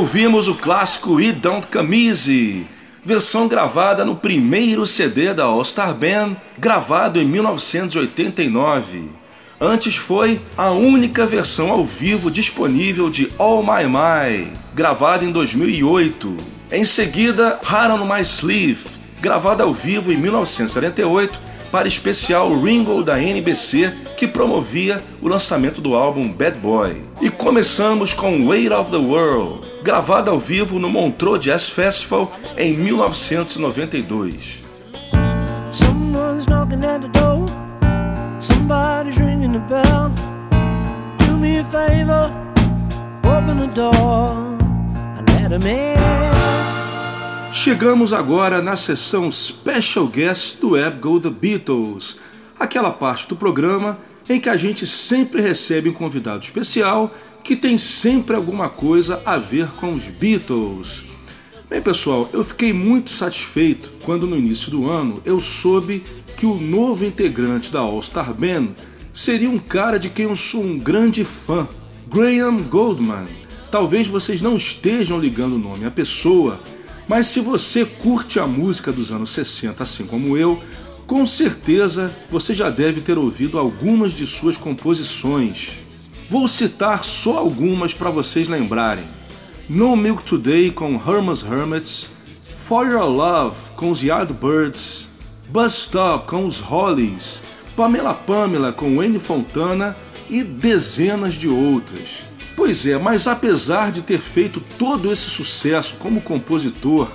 Ouvimos 0.00 0.48
o 0.48 0.54
clássico 0.54 1.18
It 1.18 1.40
Don't 1.40 1.68
Easy, 1.94 2.66
versão 3.04 3.46
gravada 3.46 4.02
no 4.02 4.16
primeiro 4.16 4.86
CD 4.86 5.34
da 5.34 5.44
All 5.44 5.62
Star 5.62 5.92
Band, 5.92 6.36
gravado 6.58 7.20
em 7.20 7.26
1989. 7.26 9.10
Antes 9.60 9.96
foi 9.96 10.40
a 10.56 10.70
única 10.70 11.26
versão 11.26 11.70
ao 11.70 11.84
vivo 11.84 12.30
disponível 12.30 13.10
de 13.10 13.30
All 13.36 13.62
My 13.62 13.84
My, 13.86 14.50
gravada 14.74 15.22
em 15.22 15.30
2008. 15.30 16.34
Em 16.72 16.86
seguida, 16.86 17.58
Hard 17.62 18.00
on 18.00 18.06
My 18.06 18.22
Sleeve, 18.22 18.86
gravada 19.20 19.64
ao 19.64 19.74
vivo 19.74 20.10
em 20.10 20.16
1948 20.16 21.38
para 21.70 21.86
especial 21.86 22.58
Ringo 22.58 23.02
da 23.02 23.20
NBC, 23.20 23.92
que 24.20 24.28
promovia 24.28 25.02
o 25.22 25.28
lançamento 25.28 25.80
do 25.80 25.94
álbum 25.94 26.30
Bad 26.30 26.58
Boy. 26.58 27.02
E 27.22 27.30
começamos 27.30 28.12
com 28.12 28.48
Weight 28.48 28.70
of 28.70 28.90
the 28.90 28.98
World, 28.98 29.66
gravada 29.82 30.30
ao 30.30 30.38
vivo 30.38 30.78
no 30.78 30.90
Montreux 30.90 31.42
Jazz 31.42 31.70
Festival 31.70 32.30
em 32.58 32.76
1992. 32.76 34.58
Someone's 35.72 36.44
knocking 36.44 36.84
at 36.84 37.00
the 37.00 37.08
door. 37.18 37.46
Somebody's 38.42 39.16
ringing 39.16 39.52
the 39.52 39.60
bell. 39.60 40.10
Do 41.26 41.38
me 41.38 41.60
a 41.60 41.64
favor, 41.64 42.30
open 43.24 43.56
the 43.58 43.72
door 43.72 44.36
and 45.16 45.24
let 45.32 45.50
him 45.50 45.66
in. 45.66 45.96
Chegamos 47.54 48.12
agora 48.12 48.60
na 48.60 48.76
sessão 48.76 49.32
Special 49.32 50.06
Guest 50.08 50.60
do 50.60 50.72
Web 50.72 50.98
Go 50.98 51.18
The 51.18 51.30
Beatles, 51.30 52.18
aquela 52.58 52.90
parte 52.90 53.26
do 53.26 53.34
programa 53.34 54.09
em 54.30 54.38
que 54.38 54.48
a 54.48 54.56
gente 54.56 54.86
sempre 54.86 55.42
recebe 55.42 55.88
um 55.88 55.92
convidado 55.92 56.44
especial 56.44 57.12
que 57.42 57.56
tem 57.56 57.76
sempre 57.76 58.36
alguma 58.36 58.68
coisa 58.68 59.20
a 59.26 59.36
ver 59.36 59.66
com 59.72 59.92
os 59.92 60.06
Beatles. 60.06 61.02
Bem, 61.68 61.82
pessoal, 61.82 62.30
eu 62.32 62.44
fiquei 62.44 62.72
muito 62.72 63.10
satisfeito 63.10 63.90
quando 64.04 64.28
no 64.28 64.36
início 64.36 64.70
do 64.70 64.88
ano 64.88 65.20
eu 65.24 65.40
soube 65.40 66.04
que 66.36 66.46
o 66.46 66.54
novo 66.54 67.04
integrante 67.04 67.72
da 67.72 67.80
All 67.80 68.00
Star 68.00 68.32
Band 68.32 68.68
seria 69.12 69.50
um 69.50 69.58
cara 69.58 69.98
de 69.98 70.08
quem 70.08 70.26
eu 70.26 70.36
sou 70.36 70.62
um 70.62 70.78
grande 70.78 71.24
fã, 71.24 71.66
Graham 72.08 72.62
Goldman. 72.62 73.26
Talvez 73.68 74.06
vocês 74.06 74.40
não 74.40 74.56
estejam 74.56 75.18
ligando 75.18 75.56
o 75.56 75.58
nome 75.58 75.84
à 75.84 75.90
pessoa, 75.90 76.60
mas 77.08 77.26
se 77.26 77.40
você 77.40 77.84
curte 77.84 78.38
a 78.38 78.46
música 78.46 78.92
dos 78.92 79.10
anos 79.10 79.30
60 79.30 79.82
assim 79.82 80.06
como 80.06 80.36
eu, 80.36 80.62
com 81.10 81.26
certeza 81.26 82.14
você 82.30 82.54
já 82.54 82.70
deve 82.70 83.00
ter 83.00 83.18
ouvido 83.18 83.58
algumas 83.58 84.12
de 84.12 84.24
suas 84.24 84.56
composições. 84.56 85.80
Vou 86.28 86.46
citar 86.46 87.02
só 87.02 87.38
algumas 87.38 87.92
para 87.92 88.10
vocês 88.10 88.46
lembrarem. 88.46 89.04
No 89.68 89.96
Milk 89.96 90.22
Today 90.22 90.70
com 90.70 90.94
Herman's 90.94 91.42
Hermits, 91.42 92.12
For 92.54 92.86
Your 92.86 93.08
Love 93.08 93.72
com 93.74 93.90
os 93.90 94.04
Yardbirds, 94.04 95.08
Bus 95.48 95.78
Stop 95.78 96.28
com 96.28 96.46
os 96.46 96.60
Hollies, 96.60 97.42
Pamela 97.74 98.14
Pamela 98.14 98.72
com 98.72 98.94
Wayne 98.94 99.18
Fontana 99.18 99.96
e 100.28 100.44
dezenas 100.44 101.34
de 101.34 101.48
outras. 101.48 102.20
Pois 102.54 102.86
é, 102.86 102.96
mas 102.98 103.26
apesar 103.26 103.90
de 103.90 104.02
ter 104.02 104.20
feito 104.20 104.62
todo 104.78 105.10
esse 105.10 105.28
sucesso 105.28 105.96
como 105.98 106.20
compositor, 106.20 107.10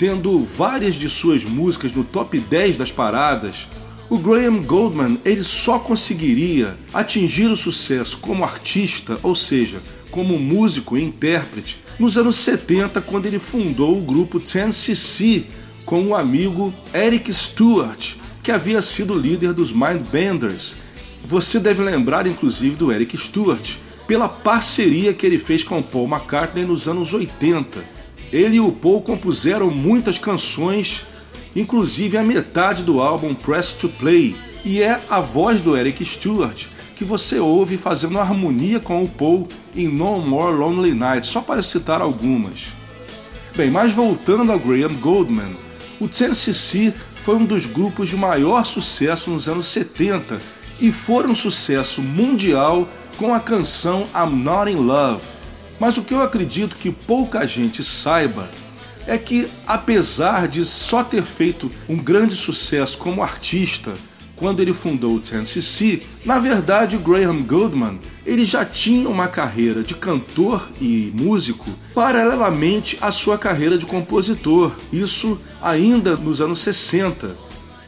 tendo 0.00 0.42
várias 0.42 0.94
de 0.94 1.10
suas 1.10 1.44
músicas 1.44 1.92
no 1.92 2.02
top 2.02 2.40
10 2.40 2.78
das 2.78 2.90
paradas, 2.90 3.68
o 4.08 4.16
Graham 4.16 4.62
Goldman 4.62 5.18
ele 5.26 5.42
só 5.42 5.78
conseguiria 5.78 6.74
atingir 6.94 7.48
o 7.50 7.56
sucesso 7.56 8.16
como 8.16 8.42
artista, 8.42 9.20
ou 9.22 9.34
seja, 9.34 9.78
como 10.10 10.38
músico 10.38 10.96
e 10.96 11.04
intérprete, 11.04 11.78
nos 11.98 12.16
anos 12.16 12.36
70, 12.36 13.02
quando 13.02 13.26
ele 13.26 13.38
fundou 13.38 13.98
o 13.98 14.00
grupo 14.00 14.40
10cc 14.40 15.42
com 15.84 16.02
o 16.06 16.14
amigo 16.14 16.72
Eric 16.94 17.30
Stewart, 17.34 18.14
que 18.42 18.50
havia 18.50 18.80
sido 18.80 19.12
líder 19.12 19.52
dos 19.52 19.70
Mindbenders. 19.70 20.76
Você 21.26 21.60
deve 21.60 21.82
lembrar 21.82 22.26
inclusive 22.26 22.74
do 22.74 22.90
Eric 22.90 23.18
Stewart 23.18 23.74
pela 24.06 24.30
parceria 24.30 25.12
que 25.12 25.26
ele 25.26 25.38
fez 25.38 25.62
com 25.62 25.82
Paul 25.82 26.08
McCartney 26.08 26.64
nos 26.64 26.88
anos 26.88 27.12
80. 27.12 27.99
Ele 28.32 28.56
e 28.56 28.60
o 28.60 28.72
Paul 28.72 29.00
compuseram 29.02 29.70
muitas 29.70 30.18
canções, 30.18 31.04
inclusive 31.54 32.16
a 32.16 32.24
metade 32.24 32.84
do 32.84 33.00
álbum 33.00 33.34
Press 33.34 33.72
to 33.72 33.88
Play, 33.88 34.36
e 34.64 34.82
é 34.82 35.00
a 35.08 35.20
voz 35.20 35.60
do 35.60 35.76
Eric 35.76 36.04
Stewart 36.04 36.66
que 37.00 37.04
você 37.04 37.38
ouve 37.38 37.78
fazendo 37.78 38.20
harmonia 38.20 38.78
com 38.78 39.02
o 39.02 39.08
Paul 39.08 39.48
em 39.74 39.88
No 39.88 40.18
More 40.20 40.54
Lonely 40.54 40.92
Nights, 40.92 41.30
só 41.30 41.40
para 41.40 41.62
citar 41.62 42.02
algumas. 42.02 42.74
Bem, 43.56 43.70
mas 43.70 43.94
voltando 43.94 44.52
a 44.52 44.58
Graham 44.58 45.00
Goldman, 45.00 45.56
o 45.98 46.06
10cc 46.06 46.92
foi 47.24 47.36
um 47.36 47.46
dos 47.46 47.64
grupos 47.64 48.10
de 48.10 48.18
maior 48.18 48.66
sucesso 48.66 49.30
nos 49.30 49.48
anos 49.48 49.68
70 49.68 50.38
e 50.78 50.92
foi 50.92 51.26
um 51.26 51.34
sucesso 51.34 52.02
mundial 52.02 52.86
com 53.16 53.32
a 53.32 53.40
canção 53.40 54.06
I'm 54.14 54.36
Not 54.36 54.70
in 54.70 54.76
Love. 54.76 55.39
Mas 55.80 55.96
o 55.96 56.02
que 56.02 56.12
eu 56.12 56.22
acredito 56.22 56.76
que 56.76 56.90
pouca 56.90 57.46
gente 57.46 57.82
saiba 57.82 58.50
é 59.06 59.16
que, 59.16 59.48
apesar 59.66 60.46
de 60.46 60.64
só 60.66 61.02
ter 61.02 61.22
feito 61.22 61.70
um 61.88 61.96
grande 61.96 62.36
sucesso 62.36 62.98
como 62.98 63.22
artista 63.22 63.94
quando 64.36 64.60
ele 64.60 64.72
fundou 64.72 65.16
o 65.16 65.20
10cc, 65.20 66.02
na 66.24 66.38
verdade 66.38 66.96
Graham 66.96 67.42
Goldman 67.42 67.98
ele 68.24 68.44
já 68.44 68.64
tinha 68.64 69.08
uma 69.08 69.26
carreira 69.26 69.82
de 69.82 69.94
cantor 69.94 70.70
e 70.80 71.12
músico 71.14 71.70
paralelamente 71.94 72.96
à 73.00 73.10
sua 73.10 73.36
carreira 73.36 73.76
de 73.76 73.84
compositor, 73.84 74.72
isso 74.92 75.40
ainda 75.62 76.16
nos 76.16 76.40
anos 76.40 76.60
60. 76.60 77.36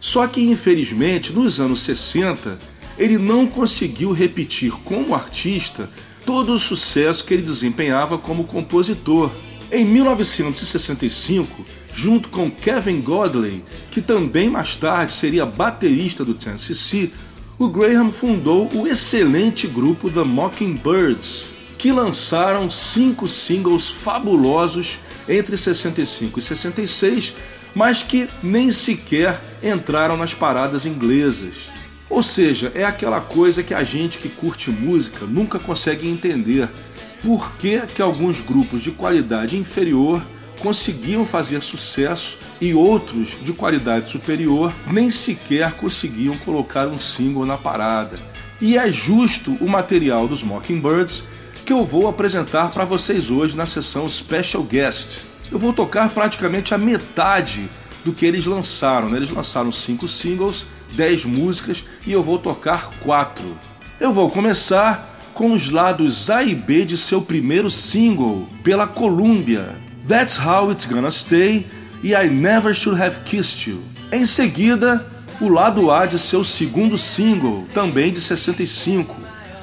Só 0.01 0.26
que 0.26 0.43
infelizmente 0.43 1.32
nos 1.32 1.61
anos 1.61 1.82
60 1.82 2.59
ele 2.99 3.18
não 3.18 3.47
conseguiu 3.47 4.12
repetir 4.12 4.72
como 4.84 5.14
artista 5.14 5.88
todo 6.24 6.54
o 6.54 6.58
sucesso 6.58 7.24
que 7.24 7.34
ele 7.34 7.42
desempenhava 7.42 8.18
como 8.18 8.44
compositor. 8.44 9.30
Em 9.70 9.84
1965, 9.84 11.64
junto 11.94 12.28
com 12.28 12.50
Kevin 12.50 13.00
Godley, 13.00 13.62
que 13.90 14.00
também 14.00 14.50
mais 14.50 14.74
tarde 14.74 15.12
seria 15.12 15.46
baterista 15.46 16.24
do 16.24 16.34
10cc, 16.34 17.10
o 17.58 17.68
Graham 17.68 18.10
fundou 18.10 18.68
o 18.74 18.86
excelente 18.86 19.66
grupo 19.66 20.10
The 20.10 20.24
Mockingbirds, 20.24 21.52
que 21.78 21.92
lançaram 21.92 22.70
cinco 22.70 23.28
singles 23.28 23.88
fabulosos 23.88 24.98
entre 25.28 25.56
65 25.56 26.38
e 26.38 26.42
66, 26.42 27.34
mas 27.74 28.02
que 28.02 28.28
nem 28.42 28.70
sequer 28.70 29.40
entraram 29.62 30.16
nas 30.16 30.34
paradas 30.34 30.86
inglesas. 30.86 31.71
Ou 32.12 32.22
seja, 32.22 32.70
é 32.74 32.84
aquela 32.84 33.22
coisa 33.22 33.62
que 33.62 33.72
a 33.72 33.82
gente 33.82 34.18
que 34.18 34.28
curte 34.28 34.70
música 34.70 35.24
nunca 35.24 35.58
consegue 35.58 36.06
entender. 36.06 36.68
Por 37.22 37.52
que, 37.52 37.80
que 37.86 38.02
alguns 38.02 38.38
grupos 38.38 38.82
de 38.82 38.90
qualidade 38.90 39.56
inferior 39.56 40.22
conseguiam 40.60 41.24
fazer 41.24 41.62
sucesso 41.62 42.36
e 42.60 42.74
outros 42.74 43.38
de 43.42 43.54
qualidade 43.54 44.10
superior 44.10 44.70
nem 44.86 45.10
sequer 45.10 45.72
conseguiam 45.72 46.36
colocar 46.36 46.86
um 46.86 47.00
single 47.00 47.46
na 47.46 47.56
parada. 47.56 48.18
E 48.60 48.76
é 48.76 48.90
justo 48.90 49.56
o 49.58 49.66
material 49.66 50.28
dos 50.28 50.42
Mockingbirds 50.42 51.24
que 51.64 51.72
eu 51.72 51.82
vou 51.82 52.08
apresentar 52.08 52.72
para 52.72 52.84
vocês 52.84 53.30
hoje 53.30 53.56
na 53.56 53.64
sessão 53.64 54.08
Special 54.10 54.62
Guest. 54.62 55.20
Eu 55.50 55.58
vou 55.58 55.72
tocar 55.72 56.10
praticamente 56.10 56.74
a 56.74 56.78
metade 56.78 57.70
do 58.04 58.12
que 58.12 58.26
eles 58.26 58.44
lançaram. 58.44 59.08
Né? 59.08 59.16
Eles 59.16 59.30
lançaram 59.30 59.72
cinco 59.72 60.06
singles, 60.06 60.66
10 60.95 61.24
músicas 61.24 61.84
e 62.07 62.12
eu 62.12 62.22
vou 62.22 62.38
tocar 62.38 62.90
quatro. 63.01 63.57
Eu 64.01 64.12
vou 64.12 64.30
começar 64.30 65.09
com 65.34 65.53
os 65.53 65.70
lados 65.70 66.30
A 66.30 66.43
e 66.43 66.55
B 66.55 66.84
de 66.84 66.97
seu 66.97 67.22
primeiro 67.22 67.70
single, 67.70 68.49
pela 68.62 68.86
Columbia, 68.86 69.76
That's 70.07 70.38
How 70.38 70.72
It's 70.72 70.86
Gonna 70.86 71.11
Stay 71.11 71.66
e 72.03 72.12
I 72.12 72.28
Never 72.28 72.74
Should 72.74 73.01
Have 73.01 73.20
Kissed 73.24 73.70
You. 73.70 73.82
Em 74.12 74.26
seguida, 74.26 75.05
o 75.40 75.49
lado 75.49 75.90
A 75.90 76.07
de 76.07 76.18
seu 76.18 76.45
segundo 76.45 76.99
single, 76.99 77.66
também 77.72 78.12
de 78.12 78.20
65, 78.20 79.16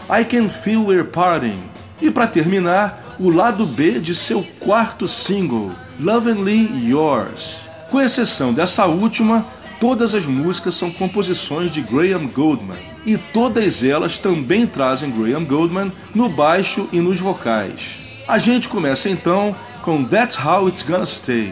I 0.09 0.25
Can 0.25 0.49
Feel 0.49 0.85
We're 0.85 1.05
Parting. 1.05 1.61
E 2.01 2.09
para 2.09 2.27
terminar, 2.27 3.15
o 3.19 3.29
lado 3.29 3.65
B 3.65 3.99
de 3.99 4.15
seu 4.15 4.41
quarto 4.59 5.07
single, 5.07 5.71
Lovingly 5.99 6.89
Yours. 6.89 7.67
Com 7.91 7.99
exceção 7.99 8.53
dessa 8.53 8.85
última, 8.85 9.45
todas 9.79 10.13
as 10.13 10.25
músicas 10.25 10.75
são 10.75 10.91
composições 10.91 11.71
de 11.71 11.81
Graham 11.81 12.27
Goldman 12.27 12.77
e 13.05 13.17
todas 13.17 13.83
elas 13.83 14.17
também 14.17 14.67
trazem 14.67 15.11
Graham 15.11 15.45
Goldman 15.45 15.91
no 16.13 16.29
baixo 16.29 16.87
e 16.91 16.99
nos 16.99 17.19
vocais. 17.19 17.97
A 18.27 18.37
gente 18.37 18.69
começa 18.69 19.09
então 19.09 19.55
com 19.81 20.03
That's 20.03 20.37
How 20.37 20.67
It's 20.67 20.83
Gonna 20.83 21.05
Stay. 21.05 21.51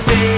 stay. 0.00 0.29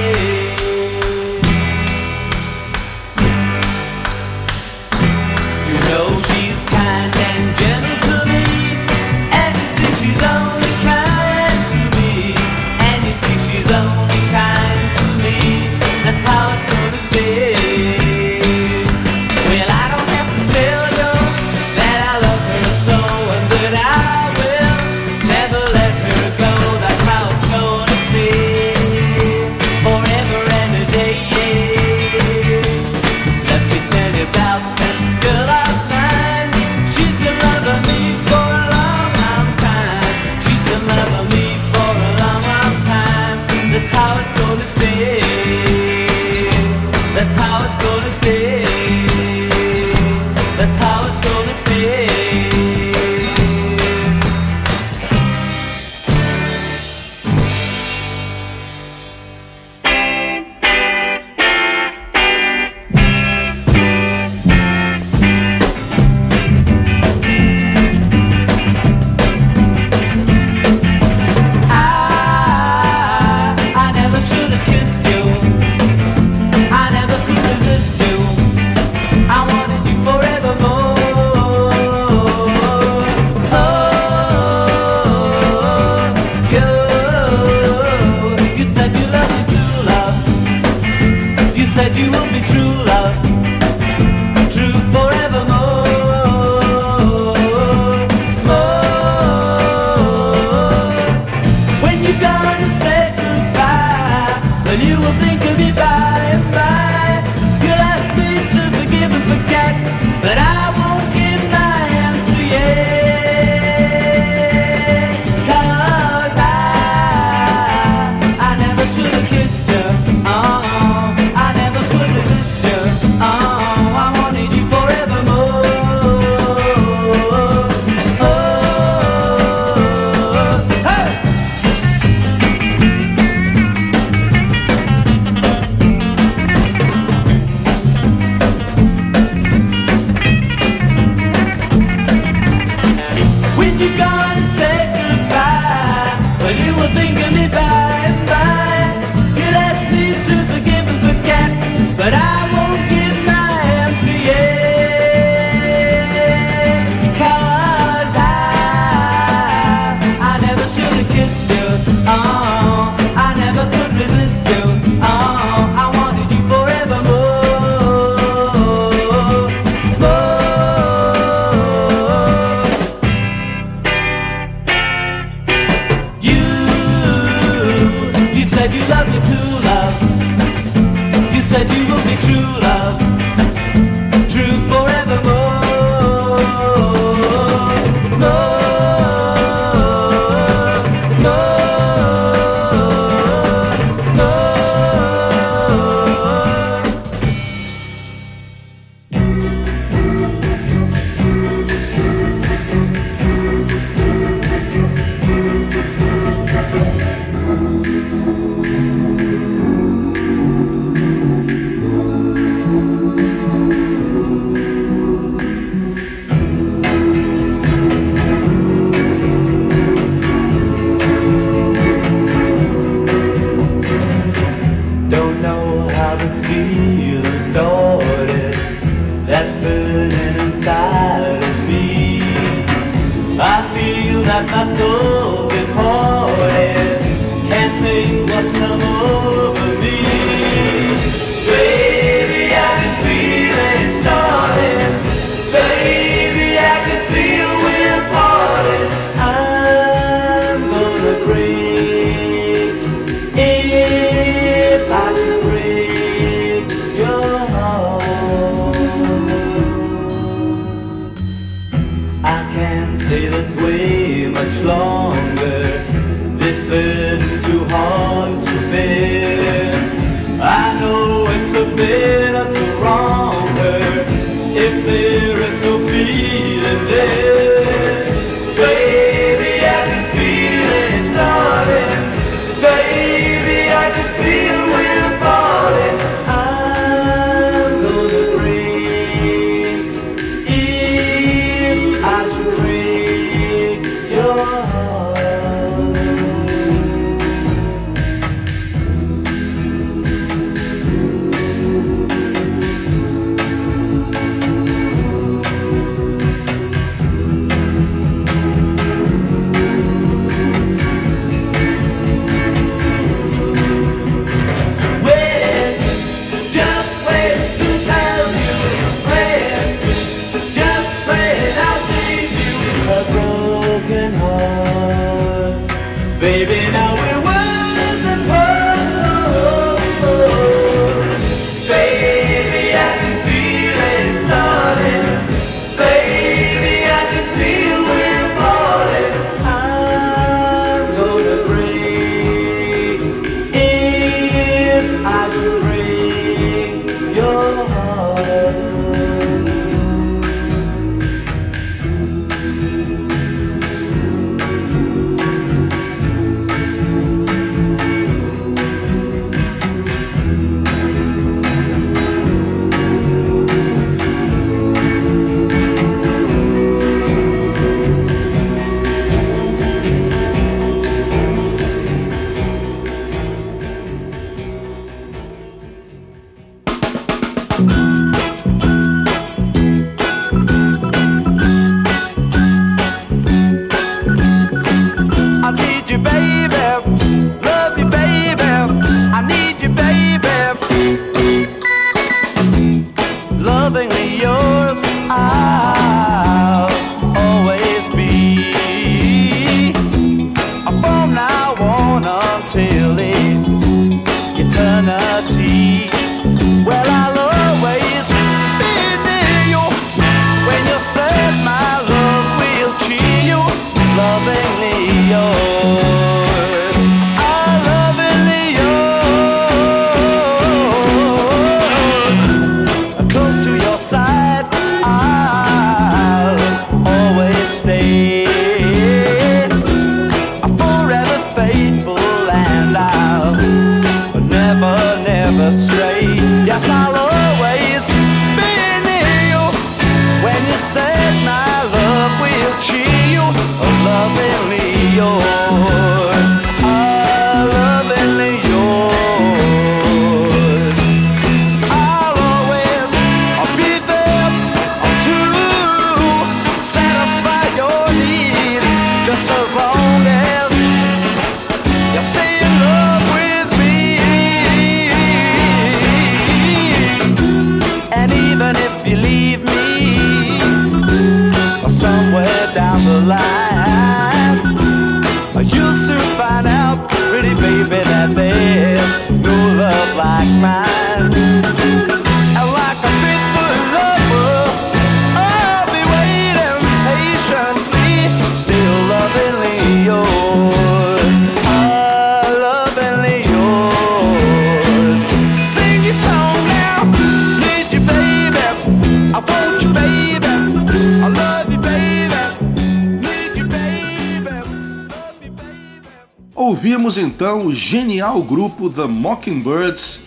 O 507.44 507.52
genial 507.52 508.22
grupo 508.22 508.70
The 508.70 508.86
Mockingbirds, 508.86 510.04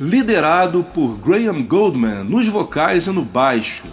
liderado 0.00 0.82
por 0.82 1.18
Graham 1.18 1.62
Goldman 1.62 2.24
nos 2.24 2.48
vocais 2.48 3.06
e 3.06 3.10
no 3.10 3.22
baixo. 3.22 3.84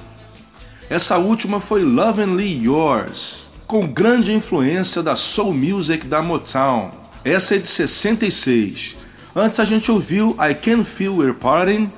Essa 0.89 1.17
última 1.17 1.59
foi 1.59 1.83
Lovingly 1.83 2.63
Yours, 2.63 3.49
com 3.67 3.85
grande 3.85 4.31
influência 4.31 5.03
da 5.03 5.13
soul 5.17 5.53
music 5.53 6.07
da 6.07 6.21
Motown. 6.21 6.89
Essa 7.25 7.55
é 7.55 7.57
de 7.57 7.67
66. 7.67 8.95
Antes 9.35 9.59
a 9.59 9.65
gente 9.65 9.91
ouviu 9.91 10.33
I 10.39 10.55
Can 10.55 10.85
Feel 10.85 11.17
We're 11.17 11.33
Parting, 11.33 11.91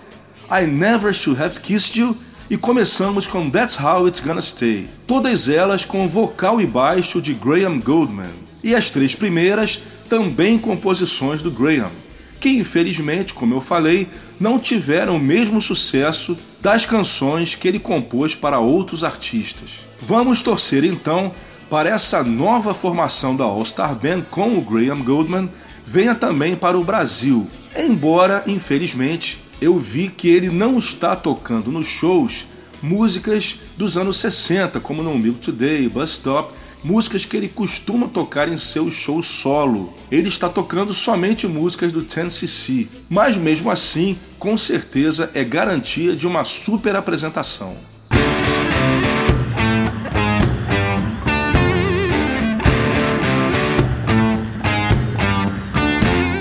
I 0.50 0.66
Never 0.66 1.14
Should 1.14 1.40
Have 1.40 1.60
Kissed 1.60 2.00
You 2.00 2.18
e 2.50 2.58
começamos 2.58 3.28
com 3.28 3.52
That's 3.52 3.80
How 3.80 4.08
It's 4.08 4.20
Gonna 4.20 4.42
Stay. 4.42 4.90
Todas 5.06 5.48
elas 5.48 5.86
com 5.86 6.08
vocal 6.08 6.60
e 6.60 6.66
baixo 6.66 7.22
de 7.22 7.36
Graham 7.36 7.80
Goldman. 7.80 8.48
E 8.64 8.74
as 8.74 8.90
três 8.90 9.14
primeiras 9.14 9.80
também 10.08 10.58
composições 10.58 11.42
do 11.42 11.52
Graham, 11.52 11.92
que 12.40 12.50
infelizmente, 12.50 13.34
como 13.34 13.54
eu 13.54 13.62
falei, 13.62 14.08
não 14.40 14.60
tiveram 14.60 15.16
o 15.16 15.20
mesmo 15.20 15.62
sucesso 15.62 16.38
das 16.62 16.86
canções 16.86 17.56
que 17.56 17.68
ele 17.68 17.80
compôs 17.80 18.36
para 18.36 18.60
outros 18.60 19.04
artistas. 19.04 19.86
Vamos 20.00 20.42
torcer 20.42 20.84
então 20.84 21.34
para 21.70 21.90
essa 21.90 22.24
nova 22.24 22.74
formação 22.74 23.36
da 23.36 23.44
All 23.44 23.66
Star 23.66 23.96
Band 23.96 24.22
com 24.30 24.58
o 24.58 24.62
Graham 24.62 25.04
Goldman 25.04 25.50
venha 25.86 26.14
também 26.14 26.56
para 26.56 26.78
o 26.78 26.84
Brasil. 26.84 27.48
Embora, 27.76 28.44
infelizmente, 28.46 29.42
eu 29.62 29.78
vi 29.78 30.10
que 30.10 30.28
ele 30.28 30.50
não 30.50 30.78
está 30.78 31.16
tocando 31.16 31.72
nos 31.72 31.88
shows 31.88 32.46
músicas 32.82 33.56
dos 33.76 33.98
anos 33.98 34.18
60, 34.18 34.80
como 34.80 35.02
No 35.02 35.18
Milk 35.18 35.40
Today, 35.40 35.88
Bus 35.90 36.12
Stop, 36.12 36.54
músicas 36.88 37.26
que 37.26 37.36
ele 37.36 37.50
costuma 37.50 38.08
tocar 38.08 38.48
em 38.48 38.56
seus 38.56 38.94
shows 38.94 39.28
solo. 39.28 39.94
Ele 40.10 40.30
está 40.30 40.48
tocando 40.48 40.94
somente 40.94 41.46
músicas 41.46 41.92
do 41.92 42.02
10cc, 42.06 42.88
mas 43.10 43.38
mesmo 43.38 43.70
assim, 43.70 44.18
com 44.40 44.56
certeza 44.56 45.30
é 45.34 45.44
garantia 45.44 46.16
de 46.16 46.26
uma 46.26 46.46
super 46.46 46.96
apresentação. 46.96 47.76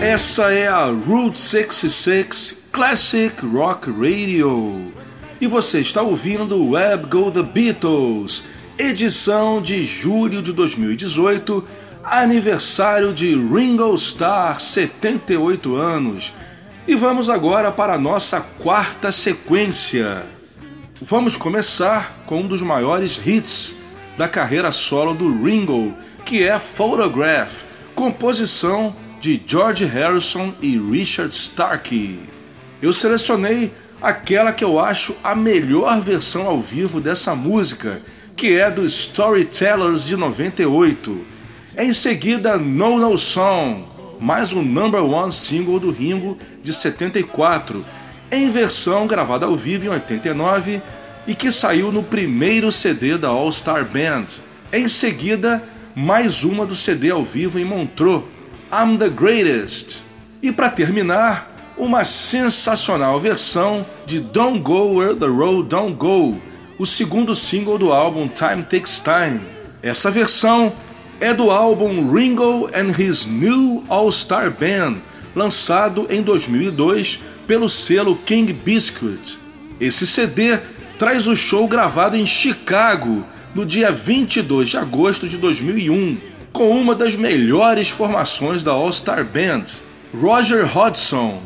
Essa 0.01 0.53
é 0.53 0.69
a 0.69 0.87
Route 0.87 1.41
66 1.41 2.69
Classic 2.71 3.35
Rock 3.45 3.91
Radio. 3.91 4.93
E 5.41 5.49
você 5.49 5.81
está 5.81 6.03
ouvindo 6.03 6.71
Web 6.71 7.07
Go 7.09 7.33
The 7.33 7.43
Beatles, 7.43 8.45
edição 8.79 9.61
de 9.61 9.85
julho 9.85 10.43
de 10.43 10.53
2018, 10.53 11.67
aniversário 12.05 13.13
de 13.13 13.35
Ringo 13.35 13.95
Starr, 13.95 14.61
78 14.61 15.75
anos. 15.75 16.33
E 16.87 16.95
vamos 16.95 17.31
agora 17.31 17.73
para 17.73 17.95
a 17.95 17.99
nossa 17.99 18.41
quarta 18.41 19.11
sequência. 19.11 20.23
Vamos 21.01 21.37
começar 21.37 22.15
com 22.27 22.41
um 22.41 22.47
dos 22.47 22.61
maiores 22.61 23.19
hits 23.25 23.75
da 24.17 24.29
carreira 24.29 24.71
solo 24.71 25.15
do 25.15 25.43
Ringo, 25.43 25.95
que 26.25 26.43
é 26.45 26.59
Photograph, 26.59 27.63
composição 27.95 28.95
de 29.21 29.41
George 29.47 29.85
Harrison 29.87 30.53
e 30.61 30.79
Richard 30.79 31.35
Starkey. 31.35 32.19
Eu 32.83 32.93
selecionei 32.93 33.73
aquela 34.03 34.53
que 34.53 34.63
eu 34.63 34.79
acho 34.79 35.17
a 35.25 35.35
melhor 35.35 35.99
versão 36.01 36.47
ao 36.47 36.61
vivo 36.61 37.01
dessa 37.01 37.35
música, 37.35 38.01
que 38.37 38.59
é 38.59 38.71
do 38.71 38.85
Storytellers 38.85 40.05
de 40.05 40.15
98. 40.15 41.25
Em 41.79 41.91
seguida, 41.95 42.59
No 42.59 42.99
No 42.99 43.17
Song, 43.17 43.83
mais 44.21 44.53
um 44.53 44.63
number 44.63 45.03
one 45.03 45.33
single 45.33 45.81
do 45.81 45.91
Ringo 45.91 46.37
de 46.63 46.71
74, 46.71 47.83
em 48.31 48.51
versão 48.51 49.07
gravada 49.07 49.47
ao 49.47 49.57
vivo 49.57 49.87
em 49.87 49.89
89 49.89 50.83
e 51.27 51.35
que 51.35 51.51
saiu 51.51 51.91
no 51.91 52.03
primeiro 52.03 52.71
CD 52.71 53.17
da 53.17 53.29
All 53.29 53.51
Star 53.51 53.87
Band. 53.87 54.27
Em 54.71 54.87
seguida, 54.87 55.63
mais 55.95 56.45
uma 56.45 56.67
do 56.67 56.77
CD 56.77 57.11
ao 57.11 57.25
vivo 57.25 57.59
em 57.59 57.65
Montreux, 57.65 58.23
I'm 58.71 58.99
the 58.99 59.09
Greatest. 59.09 60.03
E 60.43 60.53
para 60.53 60.69
terminar, 60.69 61.75
uma 61.79 62.05
sensacional 62.05 63.19
versão 63.19 63.85
de 64.05 64.21
Don't 64.21 64.61
Go 64.61 64.99
Where 64.99 65.17
the 65.17 65.27
Road 65.27 65.69
Don't 65.71 65.95
Go, 65.95 66.39
o 66.79 66.85
segundo 66.85 67.35
single 67.35 67.79
do 67.79 67.93
álbum 67.93 68.29
Time 68.29 68.63
Takes 68.63 69.01
Time. 69.01 69.41
Essa 69.83 70.11
versão 70.11 70.73
é 71.21 71.33
do 71.33 71.51
álbum 71.51 72.13
Ringo 72.13 72.69
and 72.75 72.95
His 72.99 73.25
New 73.27 73.85
All 73.89 74.11
Star 74.13 74.51
Band, 74.51 74.99
lançado 75.35 76.07
em 76.11 76.23
2002 76.23 77.21
pelo 77.47 77.69
selo 77.69 78.17
King 78.17 78.53
Biscuit. 78.53 79.39
Esse 79.81 80.07
CD 80.07 80.59
traz 80.99 81.27
o 81.27 81.37
show 81.37 81.67
gravado 81.67 82.17
em 82.17 82.27
Chicago 82.27 83.25
no 83.55 83.65
dia 83.65 83.91
22 83.91 84.71
de 84.71 84.77
agosto 84.77 85.27
de 85.27 85.39
2001, 85.39 86.19
com 86.53 86.71
uma 86.71 86.95
das 86.95 87.17
melhores 87.17 87.89
formações 87.89 88.63
da 88.63 88.73
All 88.73 88.93
Star 88.93 89.25
Band, 89.25 89.65
Roger 90.15 90.67
Hodgson, 90.67 91.41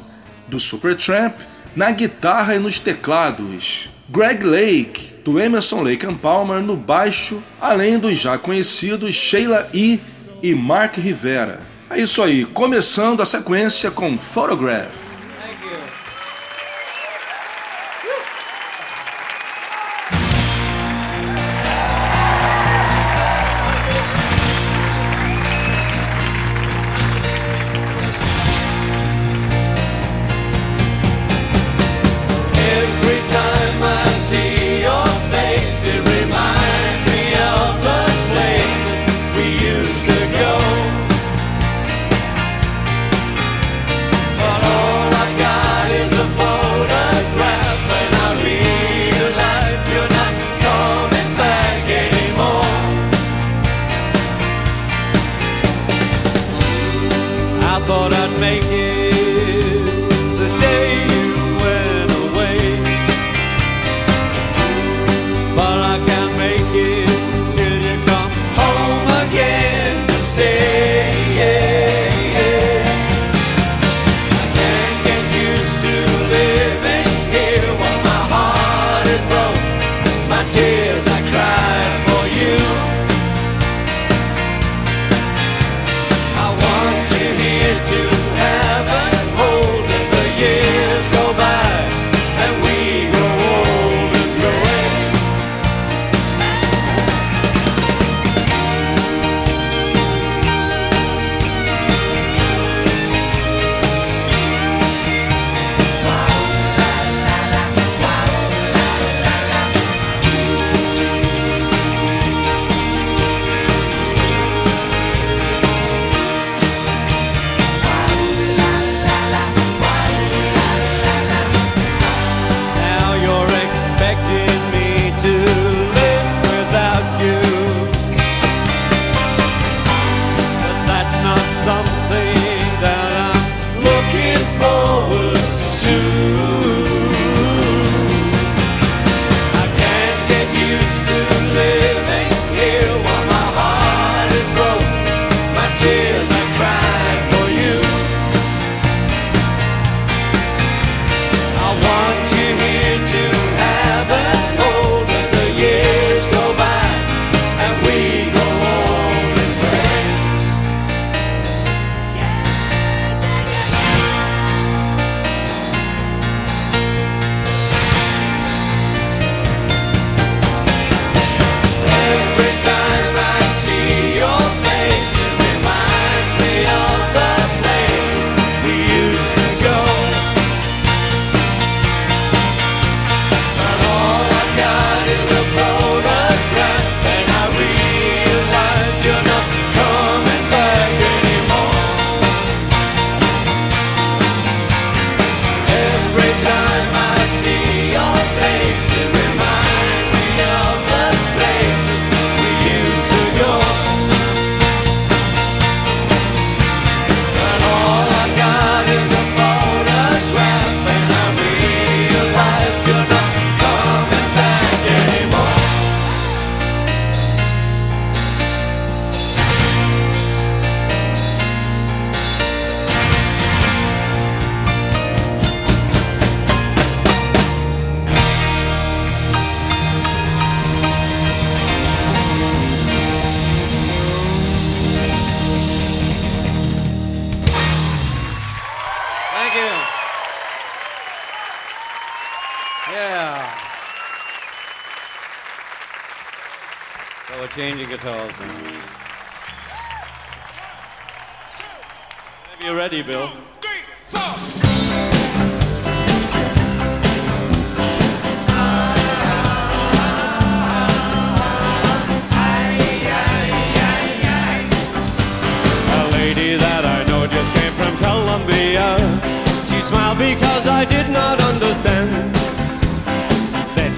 do 0.48 0.58
Supertramp, 0.58 1.34
na 1.74 1.92
guitarra 1.92 2.56
e 2.56 2.58
nos 2.58 2.80
teclados, 2.80 3.88
Greg 4.08 4.44
Lake, 4.44 5.09
do 5.24 5.38
Emerson 5.38 5.82
Lake 5.82 6.06
Palmer 6.14 6.62
no 6.62 6.76
baixo, 6.76 7.42
além 7.60 7.98
dos 7.98 8.18
já 8.18 8.38
conhecidos 8.38 9.14
Sheila 9.14 9.68
E. 9.72 10.00
e 10.42 10.54
Mark 10.54 10.96
Rivera. 10.96 11.60
É 11.90 12.00
isso 12.00 12.22
aí, 12.22 12.44
começando 12.44 13.20
a 13.20 13.26
sequência 13.26 13.90
com 13.90 14.16
Photograph. 14.16 15.09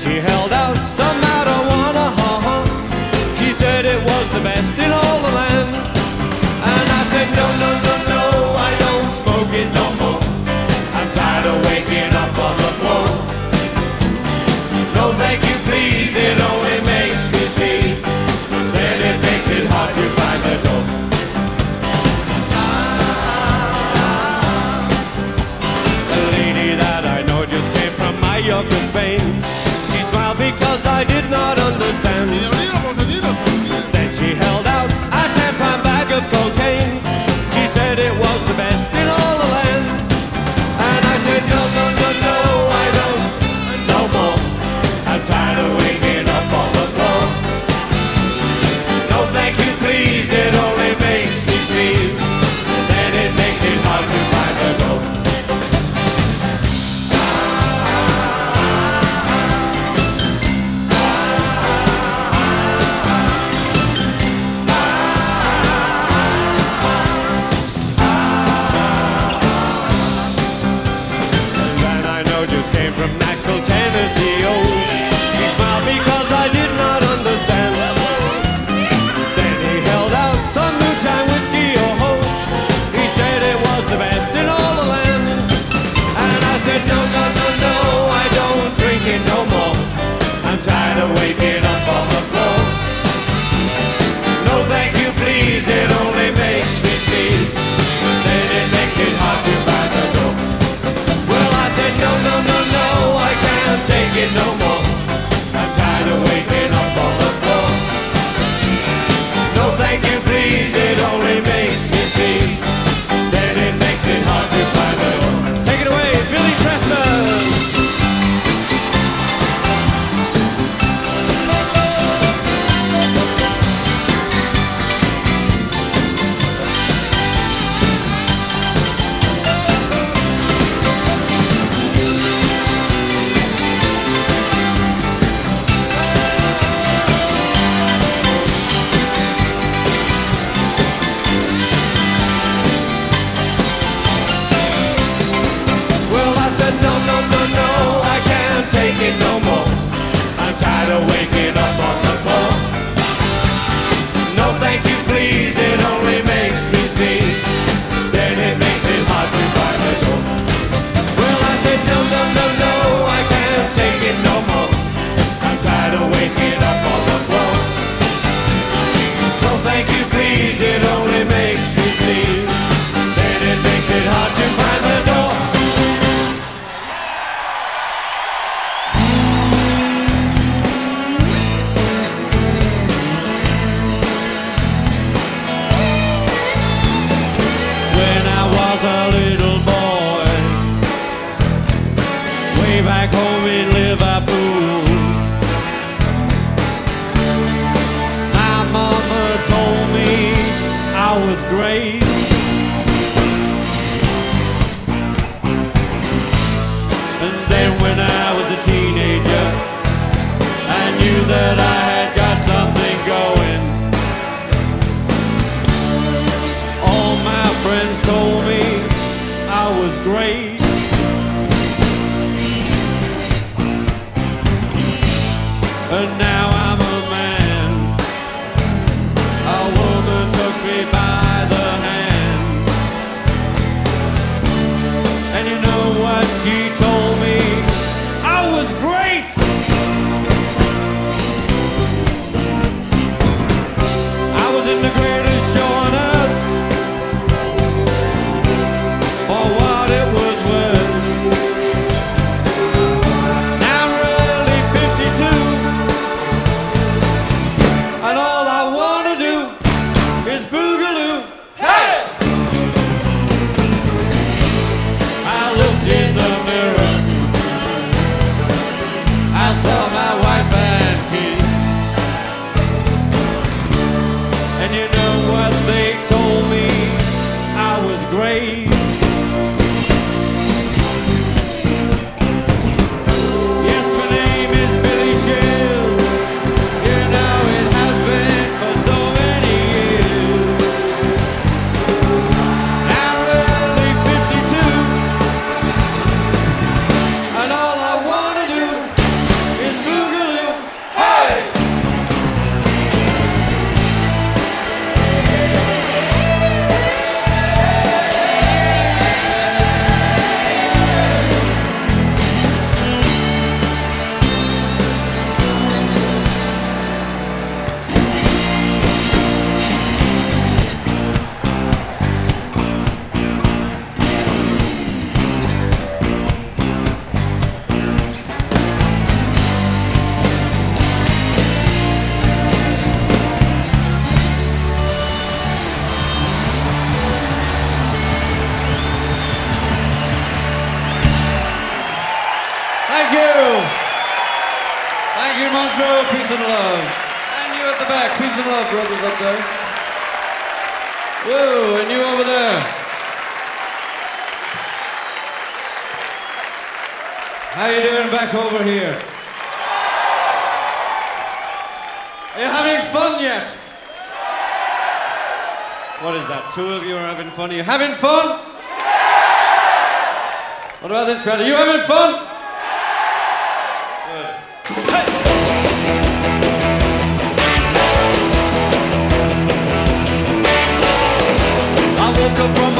she 0.02 0.16
helped. 0.20 0.41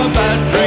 about 0.05 0.62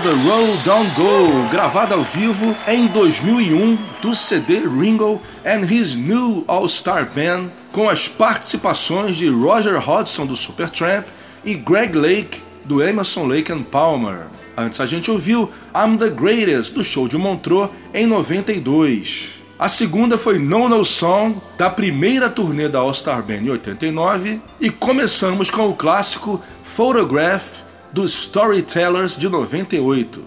The 0.00 0.10
Road 0.10 0.62
Don't 0.64 0.90
Go, 0.96 1.48
gravada 1.52 1.94
ao 1.94 2.02
vivo 2.02 2.56
em 2.66 2.88
2001 2.88 3.78
do 4.02 4.12
CD 4.12 4.58
Ringo 4.58 5.22
and 5.44 5.60
His 5.70 5.94
New 5.94 6.42
All-Star 6.48 7.08
Band, 7.14 7.48
com 7.70 7.88
as 7.88 8.08
participações 8.08 9.16
de 9.16 9.28
Roger 9.28 9.78
Hodgson 9.78 10.26
do 10.26 10.34
Supertramp 10.34 11.06
e 11.44 11.54
Greg 11.54 11.96
Lake 11.96 12.42
do 12.64 12.82
Emerson 12.82 13.26
Lake 13.26 13.52
and 13.52 13.62
Palmer. 13.62 14.26
Antes 14.56 14.80
a 14.80 14.86
gente 14.86 15.12
ouviu 15.12 15.48
I'm 15.76 15.96
the 15.96 16.10
Greatest 16.10 16.74
do 16.74 16.82
show 16.82 17.06
de 17.06 17.16
Montreux 17.16 17.70
em 17.92 18.04
92. 18.04 19.34
A 19.56 19.68
segunda 19.68 20.18
foi 20.18 20.38
No 20.38 20.68
No 20.68 20.84
Song, 20.84 21.36
da 21.56 21.70
primeira 21.70 22.28
turnê 22.28 22.68
da 22.68 22.80
All-Star 22.80 23.22
Band 23.22 23.42
em 23.42 23.50
89, 23.50 24.40
e 24.60 24.70
começamos 24.70 25.50
com 25.50 25.68
o 25.68 25.74
clássico 25.74 26.42
Photograph 26.64 27.62
dos 27.94 28.12
Storytellers 28.12 29.16
de 29.16 29.28
98. 29.28 30.24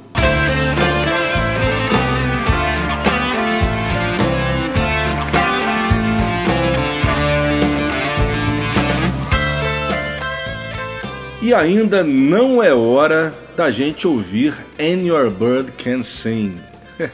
E 11.41 11.53
ainda 11.53 12.05
não 12.05 12.63
é 12.63 12.73
hora 12.73 13.35
da 13.57 13.69
gente 13.69 14.07
ouvir 14.07 14.53
And 14.79 15.05
Your 15.05 15.29
Bird 15.29 15.73
Can 15.73 16.03
Sing. 16.03 16.57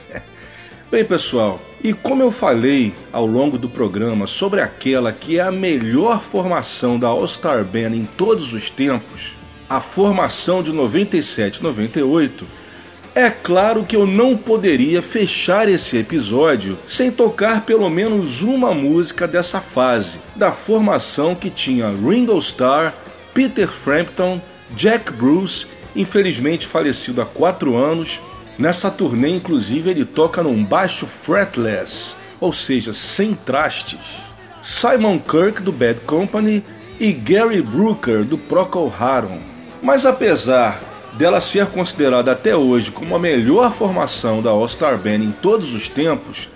Bem, 0.91 1.03
pessoal, 1.03 1.59
e 1.84 1.93
como 1.93 2.21
eu 2.21 2.30
falei 2.30 2.93
ao 3.11 3.25
longo 3.25 3.57
do 3.57 3.67
programa 3.67 4.27
sobre 4.27 4.61
aquela 4.61 5.11
que 5.11 5.39
é 5.39 5.41
a 5.41 5.51
melhor 5.51 6.21
formação 6.21 6.99
da 6.99 7.07
All-Star 7.07 7.63
Band 7.63 7.95
em 7.95 8.05
todos 8.05 8.53
os 8.53 8.69
tempos, 8.69 9.34
a 9.74 9.82
formação 9.82 10.62
de 10.62 10.72
97-98, 10.72 12.44
é 13.16 13.32
claro 13.32 13.84
que 13.84 13.95
eu 13.95 14.06
não 14.06 14.38
poderia 14.38 15.02
fechar 15.02 15.68
esse 15.68 15.98
episódio 15.98 16.78
sem 16.86 17.12
tocar 17.12 17.66
pelo 17.66 17.90
menos 17.90 18.44
uma 18.44 18.72
música 18.72 19.28
dessa 19.28 19.60
fase, 19.60 20.20
da 20.36 20.52
formação 20.52 21.34
que 21.34 21.50
tinha 21.50 21.90
Ringo 21.90 22.38
Starr, 22.38 22.94
Peter 23.34 23.68
Frampton, 23.68 24.40
Jack 24.76 25.12
Bruce, 25.12 25.66
infelizmente 25.95 26.68
falecido 26.68 27.20
há 27.20 27.26
quatro 27.26 27.76
anos. 27.76 28.20
Nessa 28.60 28.91
turnê, 28.91 29.30
inclusive, 29.30 29.90
ele 29.90 30.06
toca 30.06 30.44
num 30.44 30.64
baixo 30.64 31.08
fretless, 31.08 32.16
ou 32.40 32.54
seja, 32.54 32.94
sem 32.94 33.34
trastes. 33.34 34.22
Simon 34.62 35.18
Kirk 35.18 35.64
do 35.64 35.72
Bad 35.72 36.02
Company 36.02 36.64
e 37.00 37.12
Gary 37.12 37.64
Brooker 37.64 38.24
do 38.24 38.38
Procol 38.38 38.94
Harum. 39.00 39.52
Mas 39.84 40.05
apesar 40.05 40.81
dela 41.18 41.41
ser 41.41 41.65
considerada 41.65 42.31
até 42.31 42.55
hoje 42.55 42.89
como 42.89 43.14
a 43.18 43.19
melhor 43.19 43.73
formação 43.73 44.41
da 44.41 44.49
All-Star 44.49 44.97
Band 44.97 45.15
em 45.15 45.31
todos 45.41 45.73
os 45.73 45.89
tempos, 45.89 46.47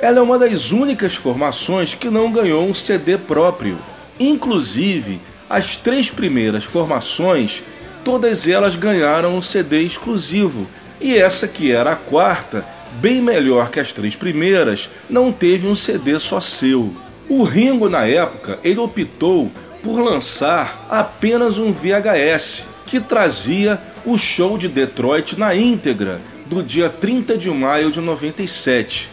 ela 0.00 0.18
é 0.18 0.20
uma 0.20 0.36
das 0.36 0.72
únicas 0.72 1.14
formações 1.14 1.94
que 1.94 2.10
não 2.10 2.32
ganhou 2.32 2.66
um 2.66 2.74
CD 2.74 3.16
próprio. 3.16 3.78
Inclusive, 4.18 5.20
as 5.48 5.76
três 5.76 6.10
primeiras 6.10 6.64
formações, 6.64 7.62
todas 8.04 8.48
elas 8.48 8.74
ganharam 8.74 9.36
um 9.36 9.40
CD 9.40 9.82
exclusivo, 9.82 10.66
e 11.00 11.16
essa 11.16 11.46
que 11.46 11.70
era 11.70 11.92
a 11.92 11.96
quarta, 11.96 12.66
bem 12.94 13.22
melhor 13.22 13.70
que 13.70 13.78
as 13.78 13.92
três 13.92 14.16
primeiras, 14.16 14.90
não 15.08 15.30
teve 15.30 15.68
um 15.68 15.74
CD 15.76 16.18
só 16.18 16.40
seu. 16.40 16.92
O 17.28 17.44
Ringo 17.44 17.88
na 17.88 18.06
época, 18.06 18.58
ele 18.64 18.80
optou 18.80 19.52
por 19.84 20.00
lançar 20.00 20.86
apenas 20.90 21.58
um 21.58 21.72
VHS, 21.72 22.71
que 22.92 23.00
trazia 23.00 23.80
o 24.04 24.18
show 24.18 24.58
de 24.58 24.68
Detroit 24.68 25.38
na 25.38 25.56
íntegra, 25.56 26.20
do 26.44 26.62
dia 26.62 26.90
30 26.90 27.38
de 27.38 27.48
maio 27.48 27.90
de 27.90 28.02
97. 28.02 29.08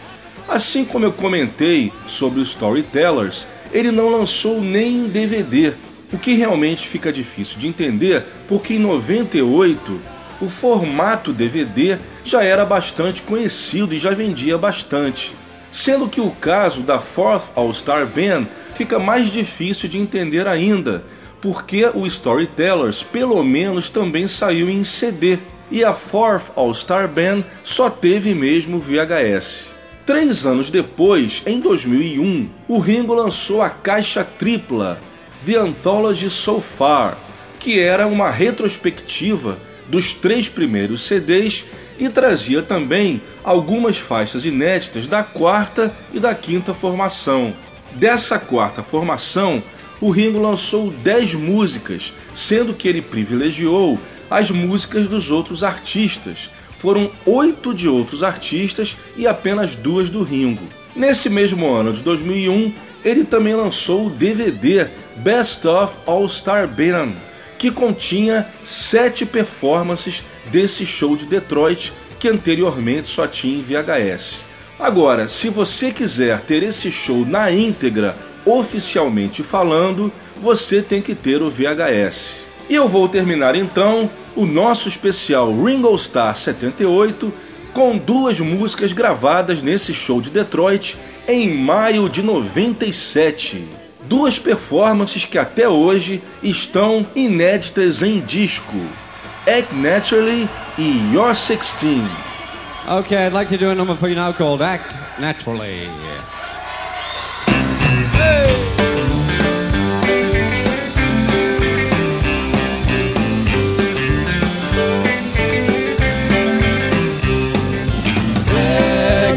Assim 0.46 0.84
como 0.84 1.06
eu 1.06 1.12
comentei 1.12 1.90
sobre 2.06 2.40
os 2.40 2.50
Storytellers, 2.50 3.46
ele 3.72 3.90
não 3.90 4.10
lançou 4.10 4.60
nem 4.60 5.08
DVD, 5.08 5.72
o 6.12 6.18
que 6.18 6.34
realmente 6.34 6.86
fica 6.86 7.10
difícil 7.10 7.58
de 7.58 7.68
entender 7.68 8.22
porque 8.46 8.74
em 8.74 8.78
98 8.78 9.98
o 10.42 10.50
formato 10.50 11.32
DVD 11.32 11.96
já 12.22 12.44
era 12.44 12.66
bastante 12.66 13.22
conhecido 13.22 13.94
e 13.94 13.98
já 13.98 14.10
vendia 14.10 14.58
bastante. 14.58 15.34
Sendo 15.72 16.06
que 16.06 16.20
o 16.20 16.32
caso 16.32 16.82
da 16.82 16.98
Fourth 16.98 17.44
All 17.56 17.72
Star 17.72 18.06
Band 18.06 18.44
fica 18.74 18.98
mais 18.98 19.30
difícil 19.30 19.88
de 19.88 19.96
entender 19.96 20.46
ainda, 20.46 21.02
porque 21.40 21.86
o 21.94 22.06
Storytellers 22.06 23.02
pelo 23.02 23.42
menos 23.42 23.88
também 23.88 24.26
saiu 24.26 24.68
em 24.68 24.84
CD 24.84 25.38
e 25.70 25.84
a 25.84 25.92
Fourth 25.92 26.50
All 26.56 26.74
Star 26.74 27.08
Band 27.08 27.44
só 27.62 27.88
teve 27.88 28.34
mesmo 28.34 28.78
VHS. 28.78 29.74
Três 30.04 30.44
anos 30.44 30.70
depois, 30.70 31.42
em 31.46 31.60
2001, 31.60 32.48
o 32.66 32.78
Ringo 32.78 33.14
lançou 33.14 33.62
a 33.62 33.70
caixa 33.70 34.24
tripla 34.24 34.98
The 35.46 35.56
Anthology 35.56 36.28
So 36.28 36.60
Far, 36.60 37.16
que 37.58 37.78
era 37.78 38.06
uma 38.06 38.30
retrospectiva 38.30 39.56
dos 39.88 40.14
três 40.14 40.48
primeiros 40.48 41.02
CDs 41.02 41.64
e 41.98 42.08
trazia 42.08 42.62
também 42.62 43.20
algumas 43.44 43.98
faixas 43.98 44.44
inéditas 44.44 45.06
da 45.06 45.22
quarta 45.22 45.94
e 46.12 46.18
da 46.18 46.34
quinta 46.34 46.74
formação. 46.74 47.52
Dessa 47.92 48.38
quarta 48.38 48.82
formação, 48.82 49.62
o 50.00 50.10
Ringo 50.10 50.40
lançou 50.40 50.90
10 50.90 51.34
músicas, 51.34 52.12
sendo 52.34 52.72
que 52.72 52.88
ele 52.88 53.02
privilegiou 53.02 53.98
as 54.30 54.50
músicas 54.50 55.06
dos 55.06 55.30
outros 55.30 55.62
artistas. 55.62 56.50
Foram 56.78 57.10
oito 57.26 57.74
de 57.74 57.88
outros 57.88 58.22
artistas 58.22 58.96
e 59.16 59.26
apenas 59.26 59.74
duas 59.76 60.08
do 60.08 60.22
Ringo. 60.22 60.66
Nesse 60.96 61.28
mesmo 61.28 61.70
ano 61.70 61.92
de 61.92 62.02
2001, 62.02 62.72
ele 63.04 63.24
também 63.24 63.54
lançou 63.54 64.06
o 64.06 64.10
DVD 64.10 64.88
Best 65.16 65.66
of 65.66 65.94
All 66.06 66.26
Star 66.28 66.66
Band, 66.66 67.14
que 67.58 67.70
continha 67.70 68.46
sete 68.64 69.26
performances 69.26 70.22
desse 70.50 70.86
show 70.86 71.14
de 71.14 71.26
Detroit 71.26 71.92
que 72.18 72.28
anteriormente 72.28 73.08
só 73.08 73.26
tinha 73.26 73.58
em 73.58 73.62
VHS. 73.62 74.44
Agora, 74.78 75.28
se 75.28 75.48
você 75.48 75.90
quiser 75.90 76.40
ter 76.40 76.62
esse 76.62 76.90
show 76.90 77.24
na 77.26 77.50
íntegra, 77.50 78.16
oficialmente 78.44 79.42
falando, 79.42 80.12
você 80.36 80.82
tem 80.82 81.02
que 81.02 81.14
ter 81.14 81.42
o 81.42 81.50
VHS. 81.50 82.46
E 82.68 82.74
eu 82.74 82.88
vou 82.88 83.08
terminar 83.08 83.54
então 83.54 84.10
o 84.36 84.46
nosso 84.46 84.88
especial 84.88 85.52
Ringo 85.52 85.94
Starr 85.96 86.36
78 86.36 87.32
com 87.72 87.96
duas 87.96 88.40
músicas 88.40 88.92
gravadas 88.92 89.62
nesse 89.62 89.92
show 89.92 90.20
de 90.20 90.30
Detroit 90.30 90.96
em 91.26 91.56
maio 91.56 92.08
de 92.08 92.22
97. 92.22 93.64
Duas 94.02 94.38
performances 94.38 95.24
que 95.24 95.38
até 95.38 95.68
hoje 95.68 96.22
estão 96.42 97.06
inéditas 97.14 98.02
em 98.02 98.20
disco: 98.20 98.76
Act 99.46 99.74
Naturally 99.74 100.48
e 100.78 101.12
You're 101.12 101.34
16. 101.34 102.02
Okay, 102.88 103.26
I'd 103.26 103.32
like 103.32 103.48
to 103.50 103.58
do 103.58 103.70
a 103.70 103.74
number 103.74 103.94
for 103.94 104.08
you 104.08 104.16
now 104.16 104.32
called 104.32 104.62
Act 104.62 104.94
Naturally. 105.20 105.84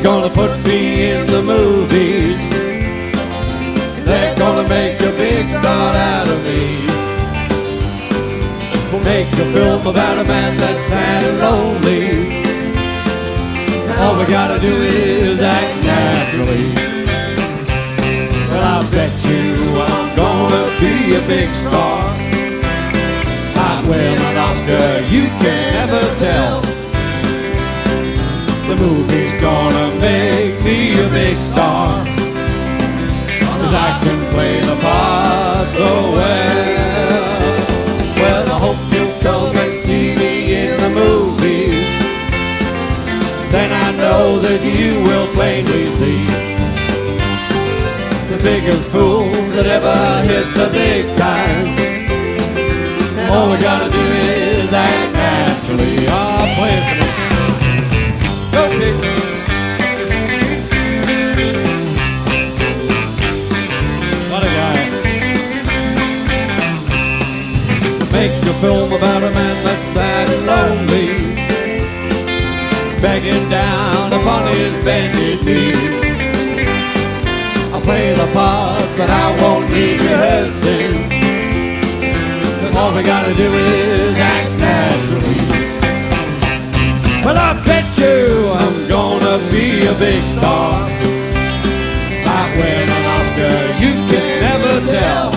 Gonna 0.04 0.30
put 0.30 0.52
me 0.68 1.12
in 1.12 1.26
the 1.28 1.42
movies. 1.42 2.44
They're 4.04 4.36
gonna 4.36 4.68
make 4.68 5.00
a 5.00 5.12
big 5.16 5.50
star 5.50 5.96
out 5.96 6.28
of 6.28 6.40
me. 6.44 6.86
We'll 8.92 9.04
make 9.06 9.32
a 9.32 9.48
film 9.56 9.88
about 9.88 10.18
a 10.18 10.26
man 10.26 10.58
that's 10.58 10.84
sad 10.92 11.24
and 11.24 11.40
lonely. 11.40 12.44
All 14.02 14.20
we 14.20 14.26
gotta 14.26 14.60
do 14.60 14.76
is 14.76 15.42
act 15.42 15.86
naturally. 15.86 16.68
Well, 18.50 18.64
I 18.76 18.92
bet 18.92 19.14
you 19.24 19.80
I'm 19.88 20.16
gonna 20.18 20.66
be 20.82 21.16
a 21.16 21.22
big 21.28 21.50
star. 21.56 22.04
I'd 23.56 23.86
win 23.88 24.22
an 24.30 24.38
Oscar, 24.48 25.00
you 25.16 25.24
can 25.40 25.74
never 25.74 26.20
tell. 26.20 26.73
The 28.74 28.80
movie's 28.80 29.36
gonna 29.40 29.94
make 30.02 30.58
me 30.64 31.00
a 31.00 31.08
big 31.10 31.38
star. 31.38 32.04
Cause 33.62 33.74
I 33.88 34.00
can 34.02 34.20
play 34.34 34.62
the 34.62 34.76
part 34.82 35.68
so 35.68 35.90
well. 36.18 37.44
Well, 38.18 38.46
I 38.50 38.58
hope 38.66 38.82
you'll 38.90 39.14
come 39.22 39.56
and 39.58 39.74
see 39.76 40.16
me 40.16 40.56
in 40.66 40.78
the 40.82 40.90
movies. 40.90 41.86
Then 43.52 43.70
I 43.72 43.92
know 44.02 44.40
that 44.40 44.62
you 44.66 45.04
will 45.06 45.28
plainly 45.38 45.86
see 45.90 46.26
the 48.34 48.42
biggest 48.42 48.90
fool 48.90 49.30
that 49.54 49.68
ever 49.68 49.98
hit 50.26 50.48
the 50.56 50.70
big 50.74 51.16
time. 51.16 51.68
All 53.30 53.52
we 53.52 53.58
gotta 53.62 53.92
do 53.92 54.02
is 54.02 54.74
act 54.74 55.14
naturally. 55.14 56.08
I'll 56.08 56.56
play 56.58 56.74
begging 56.90 57.23
upon 74.24 74.48
his 74.56 74.74
bended 74.86 75.44
knee. 75.44 75.76
I'll 77.74 77.82
play 77.82 78.14
the 78.14 78.30
part, 78.32 78.88
but 78.98 79.10
I 79.10 79.26
won't 79.42 79.70
need 79.70 80.00
rehearsing. 80.00 80.94
Cause 82.60 82.76
all 82.78 82.96
we 82.96 83.04
gotta 83.04 83.34
do 83.36 83.50
is 83.54 84.16
act 84.18 84.52
naturally. 84.64 85.44
Well, 87.24 87.38
I 87.38 87.52
bet 87.68 87.88
you 88.00 88.48
I'm 88.64 88.78
gonna 88.88 89.38
be 89.52 89.68
a 89.92 89.96
big 90.00 90.24
star. 90.24 90.72
Might 92.26 92.52
win 92.60 92.88
an 92.98 93.04
Oscar, 93.16 93.56
you 93.84 93.92
can 94.10 94.26
never 94.48 94.74
tell. 94.88 95.32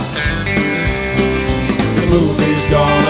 The 1.98 2.06
movie's 2.14 2.64
gonna 2.70 3.05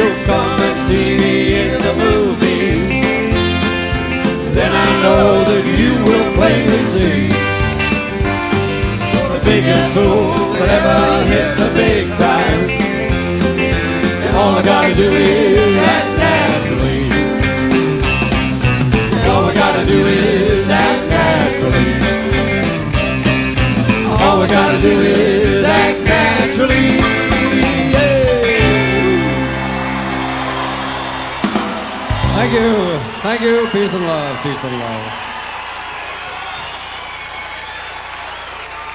you'll 0.00 0.24
come 0.24 0.60
and 0.68 0.78
see 0.88 1.08
me 1.24 1.36
in 1.60 1.72
the 1.86 1.94
movies. 2.04 3.04
Then 4.56 4.72
I 4.86 4.88
know 5.04 5.28
that 5.50 5.64
you 5.80 5.92
will 6.08 6.28
plainly 6.38 6.82
see 6.94 7.28
the 9.34 9.40
biggest 9.44 9.92
fool 9.92 10.32
that 10.56 10.68
ever 10.78 11.00
hit 11.32 11.48
the 11.62 11.70
big 11.82 12.04
time. 12.26 12.62
And 14.24 14.32
all 14.40 14.54
I 14.60 14.62
gotta 14.72 14.94
do 14.94 15.08
is 15.12 15.76
act 15.94 16.12
naturally. 16.24 17.02
All 19.30 19.44
I 19.50 19.54
gotta 19.62 19.84
do 19.92 20.00
is 20.16 20.68
act 20.86 21.04
naturally. 21.16 21.90
All 24.22 24.36
we 24.40 24.46
gotta 24.48 24.80
do 24.80 24.94
is 25.12 25.29
Thank 32.50 32.64
you. 32.64 32.98
Thank 33.22 33.40
you. 33.42 33.68
Peace 33.70 33.94
and 33.94 34.04
love. 34.04 34.42
Peace 34.42 34.64
and 34.64 34.72
love. 34.72 35.12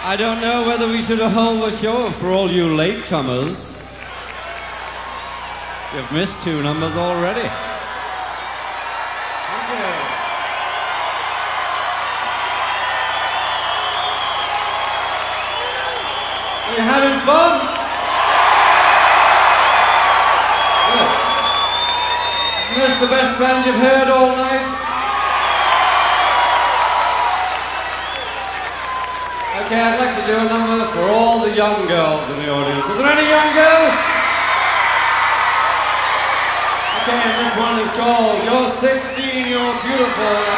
I 0.04 0.18
don't 0.18 0.42
know 0.42 0.68
whether 0.68 0.90
we 0.90 1.02
should 1.02 1.20
hold 1.20 1.62
the 1.62 1.72
show 1.72 2.10
for 2.12 2.32
all 2.32 2.52
you 2.52 2.66
latecomers. 2.66 3.82
You've 5.96 6.12
missed 6.12 6.44
two 6.44 6.62
numbers 6.64 6.98
already. 6.98 7.50
16-year-old 38.86 39.82
beautiful. 39.82 40.55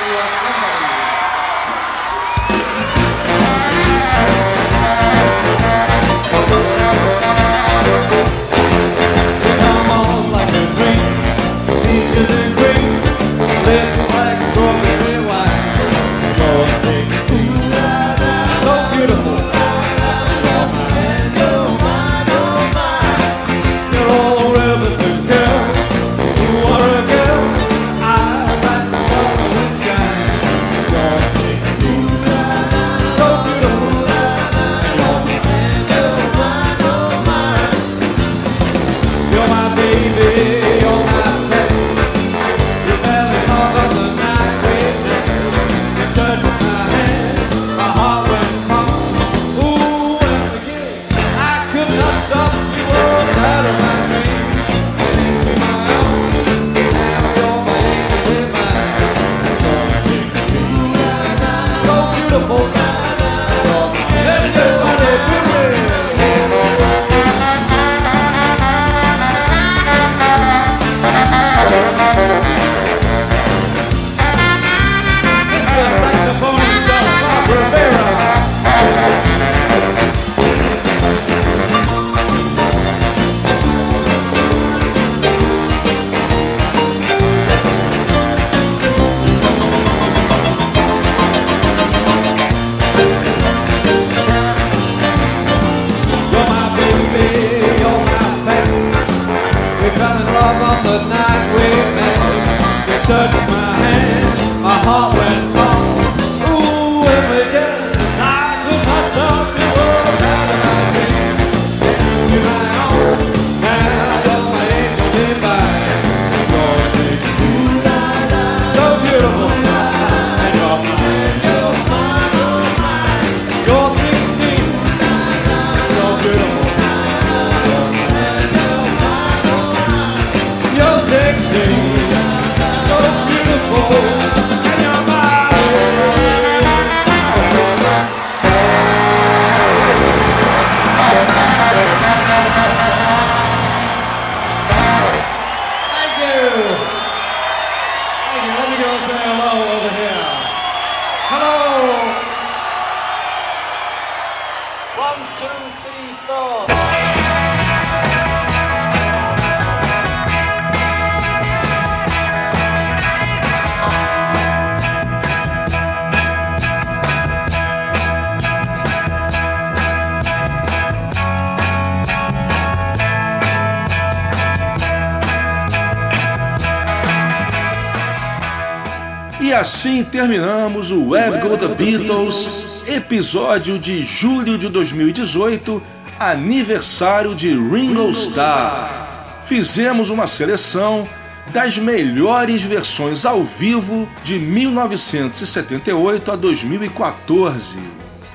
Terminamos 180.18 180.89
o 180.89 181.10
Web 181.10 181.48
Go 181.48 181.56
The 181.60 181.68
Beatles, 181.68 182.81
episódio 182.88 183.77
de 183.77 184.02
julho 184.02 184.57
de 184.57 184.68
2018, 184.68 185.80
aniversário 186.19 187.35
de 187.35 187.49
Ringo 187.49 188.10
Starr. 188.10 189.44
Fizemos 189.44 190.10
uma 190.10 190.26
seleção 190.26 191.07
das 191.53 191.77
melhores 191.77 192.64
versões 192.64 193.27
ao 193.27 193.44
vivo 193.44 194.10
de 194.23 194.39
1978 194.39 196.31
a 196.31 196.35
2014. 196.35 197.80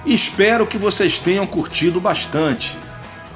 Espero 0.06 0.64
que 0.64 0.78
vocês 0.78 1.18
tenham 1.18 1.48
curtido 1.48 2.00
bastante. 2.00 2.78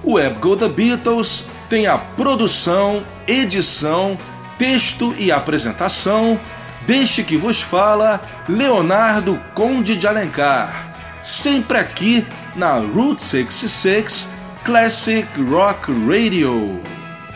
O 0.04 0.12
Web 0.12 0.38
Go 0.38 0.56
The 0.56 0.68
Beatles 0.68 1.46
tem 1.68 1.88
a 1.88 1.98
produção, 1.98 3.02
edição, 3.26 4.16
texto 4.56 5.12
e 5.18 5.32
apresentação 5.32 6.38
deste 6.86 7.24
que 7.24 7.36
vos 7.36 7.60
fala 7.60 8.20
Leonardo 8.48 9.40
Conde 9.54 9.96
de 9.96 10.06
Alencar, 10.06 10.94
sempre 11.22 11.78
aqui 11.78 12.24
na 12.54 12.74
Route 12.74 13.22
66 13.22 14.28
Classic 14.64 15.26
Rock 15.50 15.92
Radio. 15.92 16.80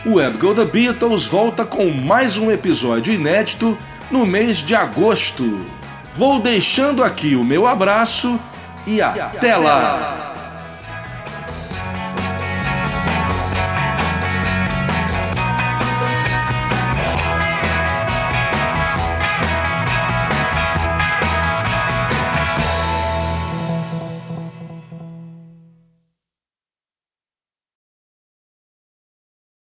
O 0.05 0.13
Web 0.15 0.37
Go 0.37 0.55
The 0.55 0.65
Beatles 0.65 1.25
volta 1.25 1.65
com 1.65 1.89
mais 1.91 2.37
um 2.37 2.49
episódio 2.49 3.13
inédito 3.13 3.77
no 4.09 4.25
mês 4.25 4.57
de 4.57 4.73
agosto. 4.73 5.65
Vou 6.13 6.39
deixando 6.39 7.03
aqui 7.03 7.35
o 7.35 7.43
meu 7.43 7.67
abraço 7.67 8.39
e 8.87 9.01
até 9.01 9.55
lá! 9.55 10.10